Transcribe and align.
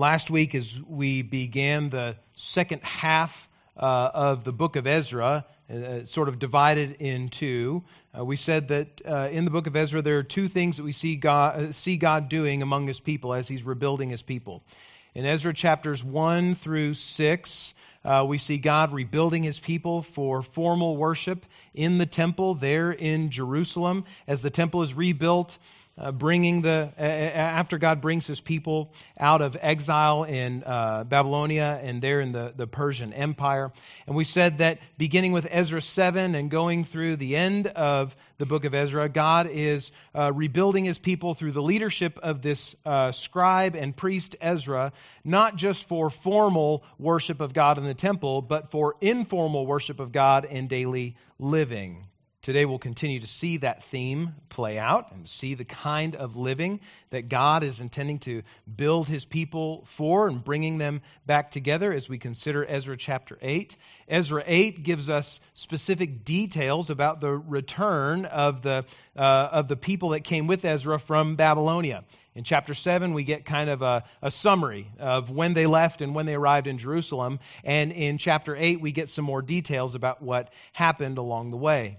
last 0.00 0.30
week, 0.30 0.54
as 0.54 0.80
we 0.88 1.20
began 1.20 1.90
the 1.90 2.16
second 2.34 2.82
half 2.82 3.48
uh, 3.76 4.10
of 4.14 4.44
the 4.44 4.52
book 4.52 4.76
of 4.76 4.86
Ezra, 4.86 5.44
uh, 5.70 6.04
sort 6.06 6.30
of 6.30 6.38
divided 6.38 6.96
in 7.00 7.28
two, 7.28 7.84
uh, 8.18 8.24
we 8.24 8.36
said 8.36 8.68
that 8.68 9.02
uh, 9.06 9.28
in 9.30 9.44
the 9.44 9.50
book 9.50 9.66
of 9.66 9.76
Ezra 9.76 10.00
there 10.00 10.16
are 10.16 10.22
two 10.22 10.48
things 10.48 10.78
that 10.78 10.84
we 10.84 10.92
see 10.92 11.16
God, 11.16 11.56
uh, 11.56 11.72
see 11.72 11.98
God 11.98 12.30
doing 12.30 12.62
among 12.62 12.86
his 12.86 12.98
people 12.98 13.34
as 13.34 13.46
he's 13.46 13.62
rebuilding 13.62 14.08
his 14.08 14.22
people. 14.22 14.62
In 15.14 15.26
Ezra 15.26 15.52
chapters 15.52 16.02
1 16.02 16.54
through 16.54 16.94
6, 16.94 17.74
uh, 18.02 18.24
we 18.26 18.38
see 18.38 18.56
God 18.56 18.94
rebuilding 18.94 19.42
his 19.42 19.60
people 19.60 20.00
for 20.00 20.40
formal 20.40 20.96
worship 20.96 21.44
in 21.74 21.98
the 21.98 22.06
temple 22.06 22.54
there 22.54 22.90
in 22.90 23.30
Jerusalem. 23.30 24.06
As 24.26 24.40
the 24.40 24.48
temple 24.48 24.82
is 24.82 24.94
rebuilt, 24.94 25.58
uh, 26.00 26.12
bringing 26.12 26.62
the 26.62 26.90
uh, 26.98 27.02
after 27.02 27.78
God 27.78 28.00
brings 28.00 28.26
His 28.26 28.40
people 28.40 28.92
out 29.18 29.42
of 29.42 29.56
exile 29.60 30.24
in 30.24 30.64
uh, 30.64 31.04
Babylonia 31.04 31.78
and 31.82 32.00
there 32.00 32.20
in 32.20 32.32
the, 32.32 32.52
the 32.56 32.66
Persian 32.66 33.12
Empire. 33.12 33.70
And 34.06 34.16
we 34.16 34.24
said 34.24 34.58
that 34.58 34.78
beginning 34.96 35.32
with 35.32 35.46
Ezra 35.50 35.82
7 35.82 36.34
and 36.34 36.50
going 36.50 36.84
through 36.84 37.16
the 37.16 37.36
end 37.36 37.66
of 37.66 38.16
the 38.38 38.46
book 38.46 38.64
of 38.64 38.74
Ezra, 38.74 39.08
God 39.08 39.48
is 39.52 39.90
uh, 40.14 40.32
rebuilding 40.32 40.86
His 40.86 40.98
people 40.98 41.34
through 41.34 41.52
the 41.52 41.62
leadership 41.62 42.18
of 42.22 42.40
this 42.40 42.74
uh, 42.86 43.12
scribe 43.12 43.76
and 43.76 43.94
priest 43.94 44.36
Ezra, 44.40 44.92
not 45.24 45.56
just 45.56 45.86
for 45.86 46.08
formal 46.08 46.82
worship 46.98 47.40
of 47.40 47.52
God 47.52 47.76
in 47.76 47.84
the 47.84 47.94
temple, 47.94 48.40
but 48.40 48.70
for 48.70 48.96
informal 49.02 49.66
worship 49.66 50.00
of 50.00 50.12
God 50.12 50.46
in 50.46 50.66
daily 50.66 51.16
living. 51.38 52.06
Today 52.42 52.64
we'll 52.64 52.78
continue 52.78 53.20
to 53.20 53.26
see 53.26 53.58
that 53.58 53.84
theme 53.84 54.34
play 54.48 54.78
out 54.78 55.12
and 55.12 55.28
see 55.28 55.52
the 55.52 55.66
kind 55.66 56.16
of 56.16 56.38
living 56.38 56.80
that 57.10 57.28
God 57.28 57.62
is 57.62 57.80
intending 57.80 58.18
to 58.20 58.44
build 58.76 59.08
his 59.08 59.26
people 59.26 59.84
for 59.90 60.26
and 60.26 60.42
bringing 60.42 60.78
them 60.78 61.02
back 61.26 61.50
together 61.50 61.92
as 61.92 62.08
we 62.08 62.16
consider 62.16 62.64
Ezra 62.64 62.96
chapter 62.96 63.36
8. 63.42 63.76
Ezra 64.08 64.42
8 64.46 64.82
gives 64.82 65.10
us 65.10 65.38
specific 65.52 66.24
details 66.24 66.88
about 66.88 67.20
the 67.20 67.30
return 67.30 68.24
of 68.24 68.62
the, 68.62 68.86
uh, 69.14 69.20
of 69.20 69.68
the 69.68 69.76
people 69.76 70.10
that 70.10 70.20
came 70.20 70.46
with 70.46 70.64
Ezra 70.64 70.98
from 70.98 71.36
Babylonia. 71.36 72.04
In 72.34 72.44
chapter 72.44 72.72
7, 72.72 73.12
we 73.12 73.24
get 73.24 73.44
kind 73.44 73.68
of 73.68 73.82
a, 73.82 74.04
a, 74.22 74.30
summary 74.30 74.86
of 74.98 75.28
when 75.28 75.52
they 75.52 75.66
left 75.66 76.00
and 76.00 76.14
when 76.14 76.24
they 76.24 76.34
arrived 76.34 76.68
in 76.68 76.78
Jerusalem. 76.78 77.40
And 77.64 77.92
in 77.92 78.16
chapter 78.16 78.56
8, 78.56 78.80
we 78.80 78.92
get 78.92 79.10
some 79.10 79.26
more 79.26 79.42
details 79.42 79.94
about 79.94 80.22
what 80.22 80.50
happened 80.72 81.18
along 81.18 81.50
the 81.50 81.58
way. 81.58 81.98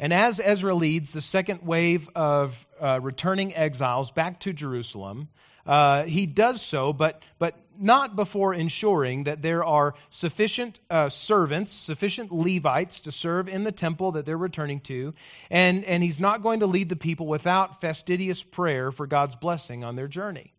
And 0.00 0.12
as 0.12 0.40
Ezra 0.42 0.74
leads 0.74 1.12
the 1.12 1.22
second 1.22 1.62
wave 1.62 2.08
of 2.14 2.54
uh, 2.80 3.00
returning 3.02 3.54
exiles 3.54 4.10
back 4.10 4.40
to 4.40 4.52
Jerusalem, 4.52 5.28
uh, 5.66 6.04
he 6.04 6.26
does 6.26 6.62
so, 6.62 6.92
but, 6.92 7.22
but 7.38 7.54
not 7.78 8.16
before 8.16 8.54
ensuring 8.54 9.24
that 9.24 9.42
there 9.42 9.64
are 9.64 9.94
sufficient 10.10 10.78
uh, 10.88 11.08
servants, 11.10 11.72
sufficient 11.72 12.32
Levites 12.32 13.02
to 13.02 13.12
serve 13.12 13.48
in 13.48 13.64
the 13.64 13.72
temple 13.72 14.12
that 14.12 14.24
they're 14.24 14.38
returning 14.38 14.80
to, 14.80 15.14
and, 15.50 15.84
and 15.84 16.02
he's 16.02 16.18
not 16.18 16.42
going 16.42 16.60
to 16.60 16.66
lead 16.66 16.88
the 16.88 16.96
people 16.96 17.26
without 17.26 17.80
fastidious 17.80 18.42
prayer 18.42 18.90
for 18.90 19.06
God's 19.06 19.36
blessing 19.36 19.84
on 19.84 19.94
their 19.94 20.08
journey. 20.08 20.54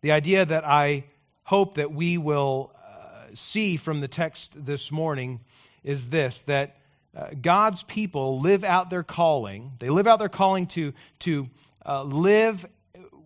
The 0.00 0.12
idea 0.12 0.44
that 0.44 0.64
I 0.64 1.04
hope 1.44 1.76
that 1.76 1.92
we 1.92 2.18
will 2.18 2.72
uh, 2.74 3.34
see 3.34 3.76
from 3.76 4.00
the 4.00 4.08
text 4.08 4.64
this 4.64 4.90
morning 4.90 5.40
is 5.84 6.08
this 6.08 6.40
that 6.42 6.76
uh, 7.16 7.28
God's 7.40 7.82
people 7.82 8.40
live 8.40 8.64
out 8.64 8.90
their 8.90 9.02
calling. 9.02 9.72
They 9.78 9.90
live 9.90 10.06
out 10.06 10.18
their 10.18 10.28
calling 10.28 10.66
to, 10.68 10.94
to 11.20 11.48
uh, 11.84 12.02
live 12.04 12.64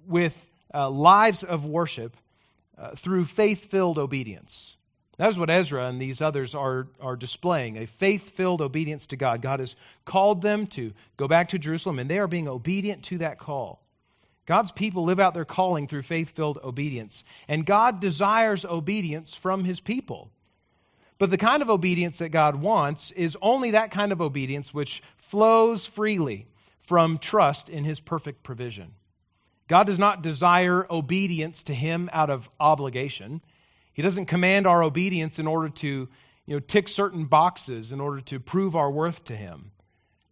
with 0.07 0.37
uh, 0.75 0.91
lives 0.91 1.43
of 1.43 1.65
worship 1.65 2.17
uh, 2.79 2.95
through 2.97 3.25
faith 3.25 3.71
filled 3.71 3.99
obedience. 3.99 4.77
That 5.19 5.31
is 5.31 5.39
what 5.39 5.49
Ezra 5.49 5.87
and 5.87 6.01
these 6.01 6.21
others 6.21 6.55
are, 6.55 6.89
are 7.01 7.17
displaying 7.17 7.79
a 7.79 7.87
faith 7.87 8.31
filled 8.31 8.61
obedience 8.61 9.07
to 9.09 9.17
God. 9.17 9.41
God 9.41 9.61
has 9.61 9.75
called 10.05 10.43
them 10.43 10.67
to 10.69 10.93
go 11.17 11.27
back 11.27 11.51
to 11.51 11.59
Jerusalem, 11.59 11.99
and 11.99 12.11
they 12.11 12.19
are 12.19 12.27
being 12.27 12.49
obedient 12.49 13.05
to 13.05 13.19
that 13.19 13.39
call. 13.39 13.81
God's 14.45 14.73
people 14.73 15.05
live 15.05 15.19
out 15.19 15.35
their 15.35 15.45
calling 15.45 15.89
through 15.89 16.03
faith 16.03 16.31
filled 16.31 16.59
obedience. 16.63 17.25
And 17.49 17.65
God 17.65 18.01
desires 18.01 18.65
obedience 18.65 19.35
from 19.35 19.65
his 19.65 19.81
people. 19.81 20.31
But 21.19 21.31
the 21.31 21.39
kind 21.39 21.63
of 21.63 21.71
obedience 21.71 22.19
that 22.19 22.29
God 22.29 22.57
wants 22.57 23.11
is 23.11 23.37
only 23.41 23.71
that 23.73 23.91
kind 23.91 24.13
of 24.13 24.21
obedience 24.21 24.73
which 24.75 25.03
flows 25.17 25.87
freely 25.87 26.47
from 26.83 27.19
trust 27.19 27.69
in 27.69 27.85
his 27.85 28.01
perfect 28.01 28.43
provision. 28.43 28.93
God 29.69 29.87
does 29.87 29.99
not 29.99 30.23
desire 30.23 30.87
obedience 30.89 31.65
to 31.65 31.75
him 31.75 32.09
out 32.13 32.31
of 32.31 32.49
obligation. 32.61 33.41
He 33.95 34.03
doesn't 34.03 34.27
command 34.27 34.67
our 34.67 34.83
obedience 34.83 35.39
in 35.39 35.47
order 35.47 35.71
to 35.71 36.09
you 36.47 36.55
know, 36.55 36.61
tick 36.61 36.87
certain 36.87 37.25
boxes 37.25 37.93
in 37.93 38.01
order 38.01 38.21
to 38.23 38.39
prove 38.39 38.77
our 38.77 38.91
worth 38.91 39.25
to 39.25 39.35
him. 39.35 39.73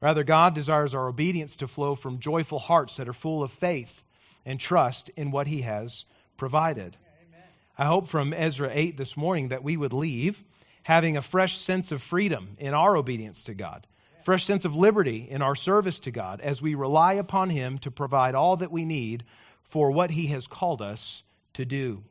Rather, 0.00 0.22
God 0.22 0.54
desires 0.54 0.94
our 0.94 1.08
obedience 1.08 1.56
to 1.56 1.66
flow 1.66 1.94
from 1.94 2.20
joyful 2.20 2.58
hearts 2.58 2.96
that 2.96 3.08
are 3.08 3.14
full 3.14 3.42
of 3.42 3.50
faith 3.52 4.02
and 4.44 4.60
trust 4.60 5.10
in 5.16 5.30
what 5.30 5.46
he 5.46 5.62
has 5.62 6.04
provided. 6.36 6.96
Amen. 7.28 7.48
I 7.78 7.86
hope 7.86 8.08
from 8.08 8.34
Ezra 8.34 8.70
8 8.70 8.96
this 8.96 9.16
morning 9.16 9.48
that 9.48 9.64
we 9.64 9.76
would 9.76 9.94
leave 9.94 10.40
having 10.84 11.16
a 11.16 11.22
fresh 11.22 11.58
sense 11.58 11.90
of 11.90 12.00
freedom 12.00 12.56
in 12.60 12.74
our 12.74 12.96
obedience 12.96 13.44
to 13.44 13.54
God, 13.54 13.86
fresh 14.24 14.44
sense 14.44 14.64
of 14.64 14.76
liberty 14.76 15.26
in 15.28 15.42
our 15.42 15.56
service 15.56 15.98
to 16.00 16.12
God 16.12 16.40
as 16.40 16.62
we 16.62 16.76
rely 16.76 17.14
upon 17.14 17.50
Him 17.50 17.78
to 17.78 17.90
provide 17.90 18.34
all 18.34 18.58
that 18.58 18.70
we 18.70 18.84
need 18.84 19.24
for 19.70 19.90
what 19.90 20.10
He 20.10 20.28
has 20.28 20.46
called 20.46 20.82
us 20.82 21.22
to 21.54 21.64
do. 21.64 22.04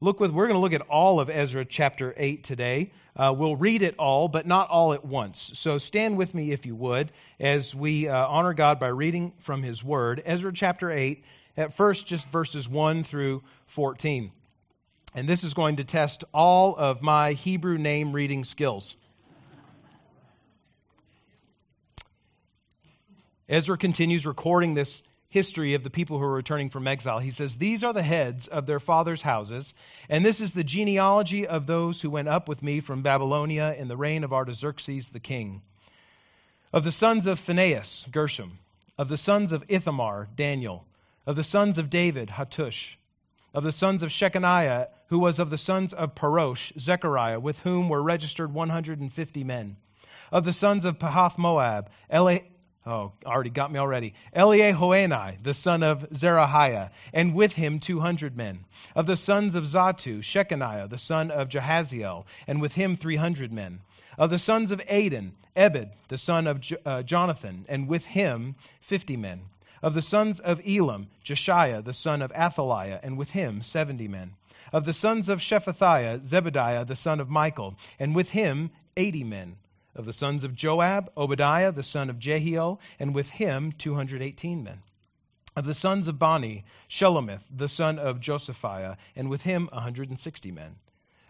Look 0.00 0.18
with, 0.18 0.32
we're 0.32 0.46
going 0.46 0.56
to 0.56 0.60
look 0.60 0.72
at 0.72 0.88
all 0.88 1.20
of 1.20 1.30
Ezra 1.30 1.64
chapter 1.64 2.12
8 2.16 2.42
today. 2.42 2.90
Uh, 3.14 3.34
we'll 3.36 3.56
read 3.56 3.82
it 3.82 3.94
all, 3.98 4.28
but 4.28 4.46
not 4.46 4.68
all 4.70 4.92
at 4.92 5.04
once. 5.04 5.50
So 5.54 5.78
stand 5.78 6.16
with 6.16 6.34
me, 6.34 6.52
if 6.52 6.64
you 6.64 6.74
would, 6.74 7.12
as 7.38 7.74
we 7.74 8.08
uh, 8.08 8.26
honor 8.26 8.54
God 8.54 8.80
by 8.80 8.88
reading 8.88 9.32
from 9.40 9.62
His 9.62 9.84
Word. 9.84 10.22
Ezra 10.24 10.52
chapter 10.52 10.90
8, 10.90 11.22
at 11.56 11.74
first, 11.74 12.06
just 12.06 12.26
verses 12.28 12.68
1 12.68 13.04
through 13.04 13.42
14. 13.66 14.32
And 15.14 15.28
this 15.28 15.42
is 15.42 15.54
going 15.54 15.76
to 15.76 15.84
test 15.84 16.24
all 16.32 16.76
of 16.76 17.02
my 17.02 17.32
Hebrew 17.32 17.78
name 17.78 18.12
reading 18.12 18.44
skills. 18.44 18.94
Ezra 23.48 23.76
continues 23.76 24.24
recording 24.24 24.74
this 24.74 25.02
history 25.28 25.74
of 25.74 25.82
the 25.82 25.90
people 25.90 26.18
who 26.18 26.24
are 26.24 26.32
returning 26.32 26.70
from 26.70 26.86
exile. 26.86 27.18
He 27.18 27.32
says, 27.32 27.56
These 27.56 27.82
are 27.82 27.92
the 27.92 28.02
heads 28.02 28.46
of 28.46 28.66
their 28.66 28.78
fathers' 28.78 29.20
houses, 29.20 29.74
and 30.08 30.24
this 30.24 30.40
is 30.40 30.52
the 30.52 30.62
genealogy 30.62 31.48
of 31.48 31.66
those 31.66 32.00
who 32.00 32.10
went 32.10 32.28
up 32.28 32.48
with 32.48 32.62
me 32.62 32.78
from 32.78 33.02
Babylonia 33.02 33.74
in 33.76 33.88
the 33.88 33.96
reign 33.96 34.22
of 34.22 34.32
Artaxerxes 34.32 35.08
the 35.08 35.18
king. 35.18 35.62
Of 36.72 36.84
the 36.84 36.92
sons 36.92 37.26
of 37.26 37.40
Phinehas, 37.40 38.06
Gershom. 38.12 38.60
Of 38.96 39.08
the 39.08 39.18
sons 39.18 39.50
of 39.50 39.64
Ithamar, 39.66 40.28
Daniel. 40.36 40.86
Of 41.26 41.34
the 41.34 41.42
sons 41.42 41.78
of 41.78 41.90
David, 41.90 42.28
Hattush 42.28 42.94
of 43.52 43.64
the 43.64 43.72
sons 43.72 44.02
of 44.02 44.10
Shechaniah, 44.10 44.88
who 45.10 45.18
was 45.18 45.40
of 45.40 45.50
the 45.50 45.58
sons 45.58 45.92
of 45.92 46.14
Parosh, 46.14 46.72
Zechariah, 46.78 47.40
with 47.40 47.58
whom 47.58 47.88
were 47.88 48.02
registered 48.02 48.54
150 48.54 49.44
men. 49.44 49.76
Of 50.30 50.44
the 50.44 50.52
sons 50.52 50.84
of 50.84 51.00
Pahath 51.00 51.36
Moab, 51.36 51.90
Eli, 52.14 52.38
oh, 52.86 53.12
already 53.26 53.50
got 53.50 53.72
me 53.72 53.80
already. 53.80 54.14
Eliehoenai, 54.34 55.42
the 55.42 55.52
son 55.52 55.82
of 55.82 56.08
Zerahiah, 56.10 56.90
and 57.12 57.34
with 57.34 57.52
him 57.52 57.80
200 57.80 58.36
men. 58.36 58.64
Of 58.94 59.06
the 59.06 59.16
sons 59.16 59.56
of 59.56 59.64
Zattu, 59.64 60.20
Shechaniah, 60.20 60.88
the 60.88 60.98
son 60.98 61.32
of 61.32 61.48
Jahaziel, 61.48 62.24
and 62.46 62.60
with 62.60 62.72
him 62.72 62.96
300 62.96 63.52
men. 63.52 63.80
Of 64.16 64.30
the 64.30 64.38
sons 64.38 64.70
of 64.70 64.80
Adin, 64.88 65.32
Ebed, 65.56 65.90
the 66.06 66.18
son 66.18 66.46
of 66.46 66.62
uh, 66.86 67.02
Jonathan, 67.02 67.66
and 67.68 67.88
with 67.88 68.06
him 68.06 68.54
50 68.82 69.16
men 69.16 69.40
of 69.82 69.94
the 69.94 70.02
sons 70.02 70.40
of 70.40 70.60
Elam, 70.66 71.08
Jeshaiah 71.24 71.82
the 71.82 71.92
son 71.92 72.22
of 72.22 72.32
Athaliah, 72.32 73.00
and 73.02 73.16
with 73.16 73.30
him 73.30 73.62
seventy 73.62 74.08
men. 74.08 74.34
Of 74.72 74.84
the 74.84 74.92
sons 74.92 75.28
of 75.28 75.40
Shephatiah, 75.40 76.20
Zebadiah 76.20 76.86
the 76.86 76.96
son 76.96 77.20
of 77.20 77.30
Michael, 77.30 77.74
and 77.98 78.14
with 78.14 78.30
him 78.30 78.70
eighty 78.96 79.24
men. 79.24 79.56
Of 79.96 80.06
the 80.06 80.12
sons 80.12 80.44
of 80.44 80.54
Joab, 80.54 81.10
Obadiah 81.16 81.72
the 81.72 81.82
son 81.82 82.10
of 82.10 82.18
Jehiel, 82.18 82.80
and 82.98 83.14
with 83.14 83.28
him 83.28 83.72
two 83.72 83.94
hundred 83.94 84.22
eighteen 84.22 84.62
men. 84.62 84.82
Of 85.56 85.66
the 85.66 85.74
sons 85.74 86.06
of 86.06 86.18
Bani, 86.18 86.64
Shelomith 86.88 87.42
the 87.50 87.68
son 87.68 87.98
of 87.98 88.20
Josephiah, 88.20 88.96
and 89.16 89.28
with 89.28 89.42
him 89.42 89.68
a 89.72 89.80
hundred 89.80 90.08
and 90.08 90.18
sixty 90.18 90.52
men. 90.52 90.76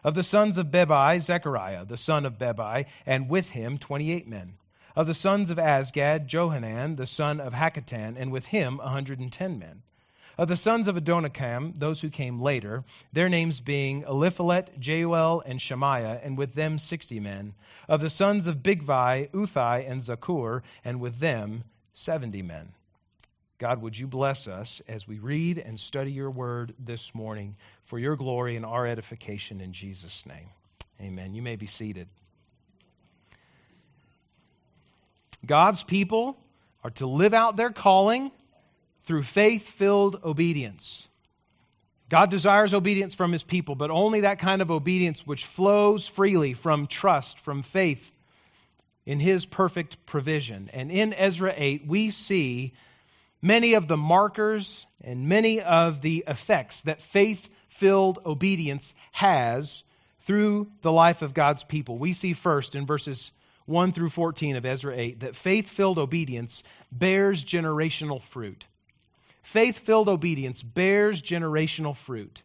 Of 0.04 0.14
the 0.14 0.22
sons 0.22 0.58
of 0.58 0.66
Bebai, 0.66 1.20
Zechariah 1.22 1.86
the 1.86 1.96
son 1.96 2.26
of 2.26 2.38
Bebai, 2.38 2.86
and 3.06 3.30
with 3.30 3.48
him 3.48 3.78
twenty 3.78 4.12
eight 4.12 4.28
men. 4.28 4.54
Of 4.96 5.06
the 5.06 5.14
sons 5.14 5.50
of 5.50 5.58
Azgad, 5.58 6.26
Johanan, 6.26 6.96
the 6.96 7.06
son 7.06 7.40
of 7.40 7.52
Hakkatan, 7.52 8.16
and 8.18 8.32
with 8.32 8.44
him 8.44 8.80
a 8.80 8.84
110 8.84 9.58
men. 9.58 9.82
Of 10.36 10.48
the 10.48 10.56
sons 10.56 10.88
of 10.88 10.96
Adonikam, 10.96 11.78
those 11.78 12.00
who 12.00 12.08
came 12.08 12.40
later, 12.40 12.82
their 13.12 13.28
names 13.28 13.60
being 13.60 14.04
Eliphelet, 14.04 14.80
Jeuel, 14.80 15.42
and 15.44 15.60
Shemaiah, 15.60 16.20
and 16.22 16.38
with 16.38 16.54
them 16.54 16.78
sixty 16.78 17.20
men. 17.20 17.52
Of 17.88 18.00
the 18.00 18.08
sons 18.08 18.46
of 18.46 18.62
Bigvai, 18.62 19.30
Uthai, 19.32 19.88
and 19.88 20.00
Zaccur, 20.00 20.62
and 20.82 20.98
with 20.98 21.18
them 21.18 21.64
seventy 21.92 22.40
men. 22.42 22.72
God, 23.58 23.82
would 23.82 23.98
you 23.98 24.06
bless 24.06 24.48
us 24.48 24.80
as 24.88 25.06
we 25.06 25.18
read 25.18 25.58
and 25.58 25.78
study 25.78 26.12
your 26.12 26.30
word 26.30 26.72
this 26.78 27.14
morning 27.14 27.56
for 27.84 27.98
your 27.98 28.16
glory 28.16 28.56
and 28.56 28.64
our 28.64 28.86
edification 28.86 29.60
in 29.60 29.74
Jesus' 29.74 30.24
name. 30.24 30.48
Amen. 31.02 31.34
You 31.34 31.42
may 31.42 31.56
be 31.56 31.66
seated. 31.66 32.08
God's 35.44 35.82
people 35.82 36.36
are 36.84 36.90
to 36.92 37.06
live 37.06 37.34
out 37.34 37.56
their 37.56 37.70
calling 37.70 38.30
through 39.04 39.22
faith 39.22 39.68
filled 39.68 40.20
obedience. 40.24 41.06
God 42.08 42.30
desires 42.30 42.74
obedience 42.74 43.14
from 43.14 43.32
his 43.32 43.44
people, 43.44 43.76
but 43.76 43.90
only 43.90 44.22
that 44.22 44.40
kind 44.40 44.62
of 44.62 44.70
obedience 44.70 45.26
which 45.26 45.46
flows 45.46 46.06
freely 46.06 46.54
from 46.54 46.86
trust, 46.86 47.38
from 47.40 47.62
faith 47.62 48.12
in 49.06 49.20
his 49.20 49.46
perfect 49.46 50.04
provision. 50.06 50.70
And 50.72 50.90
in 50.90 51.14
Ezra 51.14 51.54
8, 51.56 51.86
we 51.86 52.10
see 52.10 52.74
many 53.40 53.74
of 53.74 53.88
the 53.88 53.96
markers 53.96 54.86
and 55.02 55.28
many 55.28 55.60
of 55.60 56.02
the 56.02 56.24
effects 56.26 56.80
that 56.82 57.00
faith 57.00 57.48
filled 57.68 58.18
obedience 58.26 58.92
has 59.12 59.84
through 60.26 60.70
the 60.82 60.92
life 60.92 61.22
of 61.22 61.32
God's 61.32 61.64
people. 61.64 61.96
We 61.96 62.12
see 62.12 62.32
first 62.32 62.74
in 62.74 62.86
verses 62.86 63.30
1 63.66 63.92
through 63.92 64.10
14 64.10 64.56
of 64.56 64.66
Ezra 64.66 64.96
8 64.96 65.20
that 65.20 65.36
faith 65.36 65.68
filled 65.68 65.98
obedience 65.98 66.62
bears 66.90 67.44
generational 67.44 68.22
fruit. 68.22 68.66
Faith 69.42 69.78
filled 69.78 70.08
obedience 70.08 70.62
bears 70.62 71.22
generational 71.22 71.96
fruit. 71.96 72.42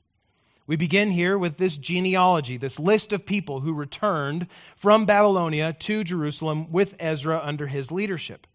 We 0.67 0.75
begin 0.75 1.11
here 1.11 1.37
with 1.37 1.57
this 1.57 1.77
genealogy, 1.77 2.57
this 2.57 2.79
list 2.79 3.13
of 3.13 3.25
people 3.25 3.59
who 3.59 3.73
returned 3.73 4.47
from 4.77 5.05
Babylonia 5.05 5.73
to 5.73 6.03
Jerusalem 6.03 6.71
with 6.71 6.95
Ezra 6.99 7.39
under 7.43 7.67
his 7.67 7.91
leadership. 7.91 8.47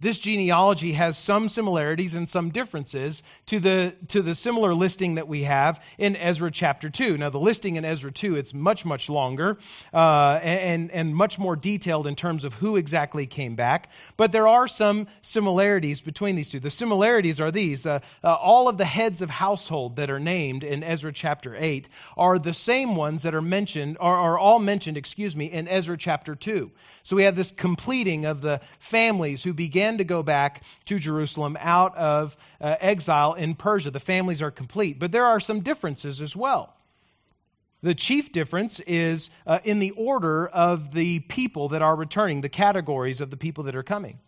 This 0.00 0.18
genealogy 0.18 0.92
has 0.92 1.16
some 1.18 1.48
similarities 1.48 2.14
and 2.14 2.28
some 2.28 2.50
differences 2.50 3.22
to 3.46 3.60
the, 3.60 3.94
to 4.08 4.22
the 4.22 4.34
similar 4.34 4.74
listing 4.74 5.16
that 5.16 5.28
we 5.28 5.44
have 5.44 5.80
in 5.98 6.16
Ezra 6.16 6.50
chapter 6.50 6.90
2. 6.90 7.18
Now, 7.18 7.30
the 7.30 7.38
listing 7.38 7.76
in 7.76 7.84
Ezra 7.84 8.12
2, 8.12 8.36
it's 8.36 8.54
much, 8.54 8.84
much 8.84 9.08
longer 9.08 9.58
uh, 9.92 10.38
and, 10.42 10.90
and 10.90 11.14
much 11.14 11.38
more 11.38 11.56
detailed 11.56 12.06
in 12.06 12.16
terms 12.16 12.44
of 12.44 12.54
who 12.54 12.76
exactly 12.76 13.26
came 13.26 13.54
back, 13.54 13.90
but 14.16 14.32
there 14.32 14.48
are 14.48 14.66
some 14.66 15.06
similarities 15.22 16.00
between 16.00 16.36
these 16.36 16.48
two. 16.48 16.60
The 16.60 16.70
similarities 16.70 17.40
are 17.40 17.50
these 17.50 17.86
uh, 17.86 18.00
uh, 18.22 18.34
all 18.34 18.68
of 18.68 18.78
the 18.78 18.84
heads 18.84 19.22
of 19.22 19.30
household 19.30 19.96
that 19.96 20.10
are 20.10 20.20
named 20.20 20.64
in 20.64 20.82
Ezra 20.82 21.12
chapter 21.12 21.54
8 21.56 21.88
are 22.16 22.38
the 22.38 22.54
same 22.54 22.96
ones 22.96 23.22
that 23.22 23.34
are 23.34 23.42
mentioned, 23.42 23.96
are, 24.00 24.16
are 24.16 24.38
all 24.38 24.58
mentioned, 24.58 24.96
excuse 24.96 25.36
me, 25.36 25.46
in 25.46 25.68
Ezra 25.68 25.96
chapter 25.96 26.34
2. 26.34 26.70
So 27.02 27.16
we 27.16 27.24
have 27.24 27.36
this 27.36 27.50
completing 27.50 28.24
of 28.24 28.40
the 28.40 28.62
families 28.78 29.42
who 29.42 29.52
began 29.52 29.83
to 29.98 30.04
go 30.04 30.22
back 30.22 30.62
to 30.86 30.98
Jerusalem 30.98 31.56
out 31.60 31.96
of 31.96 32.36
uh, 32.60 32.76
exile 32.80 33.34
in 33.34 33.54
Persia. 33.54 33.90
The 33.90 34.00
families 34.00 34.42
are 34.42 34.50
complete, 34.50 34.98
but 34.98 35.12
there 35.12 35.26
are 35.26 35.40
some 35.40 35.60
differences 35.60 36.20
as 36.20 36.34
well. 36.34 36.74
The 37.82 37.94
chief 37.94 38.32
difference 38.32 38.80
is 38.80 39.28
uh, 39.46 39.58
in 39.62 39.78
the 39.78 39.90
order 39.90 40.46
of 40.46 40.92
the 40.92 41.20
people 41.20 41.68
that 41.68 41.82
are 41.82 41.94
returning, 41.94 42.40
the 42.40 42.48
categories 42.48 43.20
of 43.20 43.30
the 43.30 43.36
people 43.36 43.64
that 43.64 43.76
are 43.76 43.82
coming. 43.82 44.18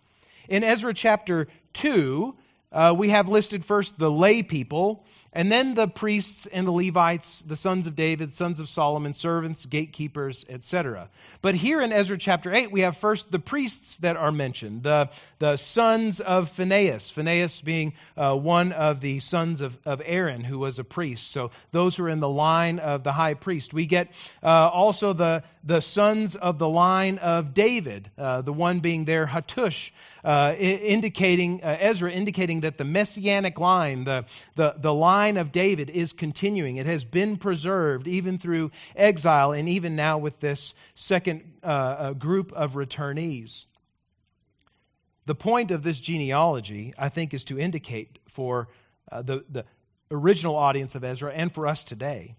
In 0.49 0.63
Ezra 0.63 0.93
chapter 0.93 1.49
2, 1.73 2.37
uh, 2.71 2.95
we 2.97 3.09
have 3.09 3.29
listed 3.29 3.65
first 3.65 3.99
the 3.99 4.11
lay 4.11 4.43
people, 4.43 5.07
and 5.37 5.53
then 5.53 5.75
the 5.75 5.87
priests 5.87 6.47
and 6.47 6.67
the 6.67 6.73
Levites, 6.73 7.45
the 7.47 7.59
sons 7.59 7.87
of 7.87 7.95
David, 7.95 8.33
sons 8.33 8.59
of 8.59 8.71
Solomon, 8.71 9.13
servants, 9.13 9.67
gatekeepers, 9.67 10.47
etc. 10.49 11.11
But 11.43 11.55
here 11.55 11.83
in 11.83 11.93
Ezra 11.93 12.17
chapter 12.17 12.55
8, 12.55 12.73
we 12.73 12.81
have 12.81 12.97
first 12.97 13.31
the 13.31 13.39
priests 13.39 13.99
that 13.99 14.17
are 14.17 14.33
mentioned, 14.33 14.83
the, 14.83 15.11
the 15.39 15.59
sons 15.59 16.21
of 16.21 16.49
Phinehas, 16.53 17.11
Phinehas 17.11 17.61
being 17.61 17.93
uh, 18.17 18.35
one 18.35 18.73
of 18.73 19.03
the 19.03 19.21
sons 19.21 19.61
of, 19.61 19.77
of 19.85 20.01
Aaron, 20.03 20.43
who 20.43 20.59
was 20.59 20.79
a 20.79 20.85
priest. 20.85 21.31
So 21.31 21.51
those 21.71 21.97
who 21.97 22.05
are 22.05 22.09
in 22.09 22.21
the 22.21 22.29
line 22.31 22.79
of 22.79 23.05
the 23.05 23.13
high 23.13 23.35
priest. 23.35 23.75
We 23.75 23.85
get 23.85 24.13
uh, 24.43 24.47
also 24.47 25.13
the, 25.13 25.43
the 25.65 25.81
sons 25.81 26.35
of 26.35 26.59
the 26.59 26.69
line 26.69 27.19
of 27.19 27.53
David, 27.53 28.11
uh, 28.17 28.41
the 28.41 28.55
one 28.55 28.81
being 28.81 29.05
there, 29.05 29.27
Hattush, 29.27 29.91
uh, 30.25 30.55
indicating, 30.59 31.63
uh, 31.63 31.77
Ezra 31.79 32.11
indicating 32.11 32.61
that 32.61 32.79
the 32.79 32.85
messianic 32.85 33.61
line, 33.61 34.05
the, 34.05 34.25
the, 34.55 34.75
the 34.79 34.95
line 34.95 35.26
line 35.27 35.37
of 35.39 35.51
David 35.51 35.91
is 35.91 36.13
continuing. 36.13 36.77
It 36.77 36.87
has 36.87 37.05
been 37.05 37.37
preserved 37.37 38.07
even 38.07 38.39
through 38.39 38.71
exile 38.95 39.53
and 39.53 39.69
even 39.69 39.97
now 39.97 40.19
with 40.19 40.39
this 40.39 40.73
second 40.95 41.55
uh, 41.65 41.67
uh, 41.67 42.13
group 42.13 42.53
of 42.53 42.75
returnees. 42.75 43.65
The 45.27 45.35
point 45.35 45.73
of 45.73 45.83
this 45.83 45.99
genealogy, 45.99 46.95
I 46.97 47.09
think, 47.09 47.35
is 47.35 47.45
to 47.45 47.59
indicate 47.59 48.21
for 48.29 48.69
uh, 49.11 49.23
the, 49.23 49.45
the 49.51 49.65
original 50.13 50.55
audience 50.55 50.95
of 50.95 51.03
Ezra 51.03 51.33
and 51.33 51.53
for 51.53 51.67
us 51.67 51.83
today 51.83 52.37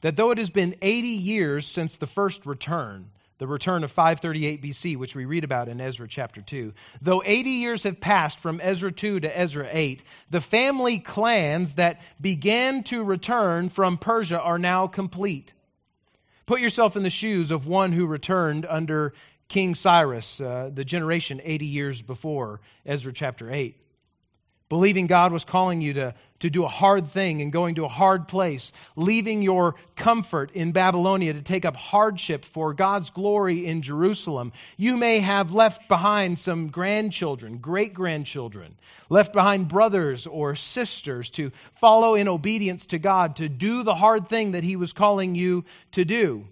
that 0.00 0.16
though 0.16 0.30
it 0.30 0.38
has 0.38 0.48
been 0.48 0.76
80 0.80 1.08
years 1.08 1.66
since 1.66 1.98
the 1.98 2.06
first 2.06 2.46
return, 2.46 3.10
the 3.38 3.46
return 3.46 3.84
of 3.84 3.90
538 3.92 4.62
BC, 4.62 4.96
which 4.96 5.14
we 5.14 5.24
read 5.24 5.44
about 5.44 5.68
in 5.68 5.80
Ezra 5.80 6.08
chapter 6.08 6.42
2. 6.42 6.72
Though 7.00 7.22
80 7.24 7.50
years 7.50 7.82
have 7.84 8.00
passed 8.00 8.40
from 8.40 8.60
Ezra 8.60 8.92
2 8.92 9.20
to 9.20 9.38
Ezra 9.38 9.68
8, 9.70 10.02
the 10.30 10.40
family 10.40 10.98
clans 10.98 11.74
that 11.74 12.00
began 12.20 12.82
to 12.84 13.02
return 13.02 13.68
from 13.68 13.96
Persia 13.96 14.40
are 14.40 14.58
now 14.58 14.88
complete. 14.88 15.52
Put 16.46 16.60
yourself 16.60 16.96
in 16.96 17.02
the 17.02 17.10
shoes 17.10 17.50
of 17.50 17.66
one 17.66 17.92
who 17.92 18.06
returned 18.06 18.66
under 18.66 19.14
King 19.48 19.74
Cyrus, 19.74 20.40
uh, 20.40 20.70
the 20.72 20.84
generation 20.84 21.40
80 21.42 21.66
years 21.66 22.02
before 22.02 22.60
Ezra 22.84 23.12
chapter 23.12 23.50
8 23.50 23.76
believing 24.68 25.06
God 25.06 25.32
was 25.32 25.44
calling 25.44 25.80
you 25.80 25.94
to, 25.94 26.14
to 26.40 26.50
do 26.50 26.64
a 26.64 26.68
hard 26.68 27.08
thing 27.08 27.40
and 27.40 27.52
going 27.52 27.76
to 27.76 27.84
a 27.84 27.88
hard 27.88 28.28
place, 28.28 28.70
leaving 28.96 29.42
your 29.42 29.76
comfort 29.96 30.52
in 30.52 30.72
Babylonia 30.72 31.32
to 31.32 31.42
take 31.42 31.64
up 31.64 31.76
hardship 31.76 32.44
for 32.44 32.74
God's 32.74 33.10
glory 33.10 33.66
in 33.66 33.82
Jerusalem. 33.82 34.52
You 34.76 34.96
may 34.96 35.20
have 35.20 35.52
left 35.52 35.88
behind 35.88 36.38
some 36.38 36.68
grandchildren, 36.68 37.58
great 37.58 37.94
grandchildren, 37.94 38.76
left 39.08 39.32
behind 39.32 39.68
brothers 39.68 40.26
or 40.26 40.54
sisters 40.54 41.30
to 41.30 41.50
follow 41.80 42.14
in 42.14 42.28
obedience 42.28 42.86
to 42.86 42.98
God, 42.98 43.36
to 43.36 43.48
do 43.48 43.82
the 43.82 43.94
hard 43.94 44.28
thing 44.28 44.52
that 44.52 44.64
He 44.64 44.76
was 44.76 44.92
calling 44.92 45.34
you 45.34 45.64
to 45.92 46.04
do. 46.04 46.46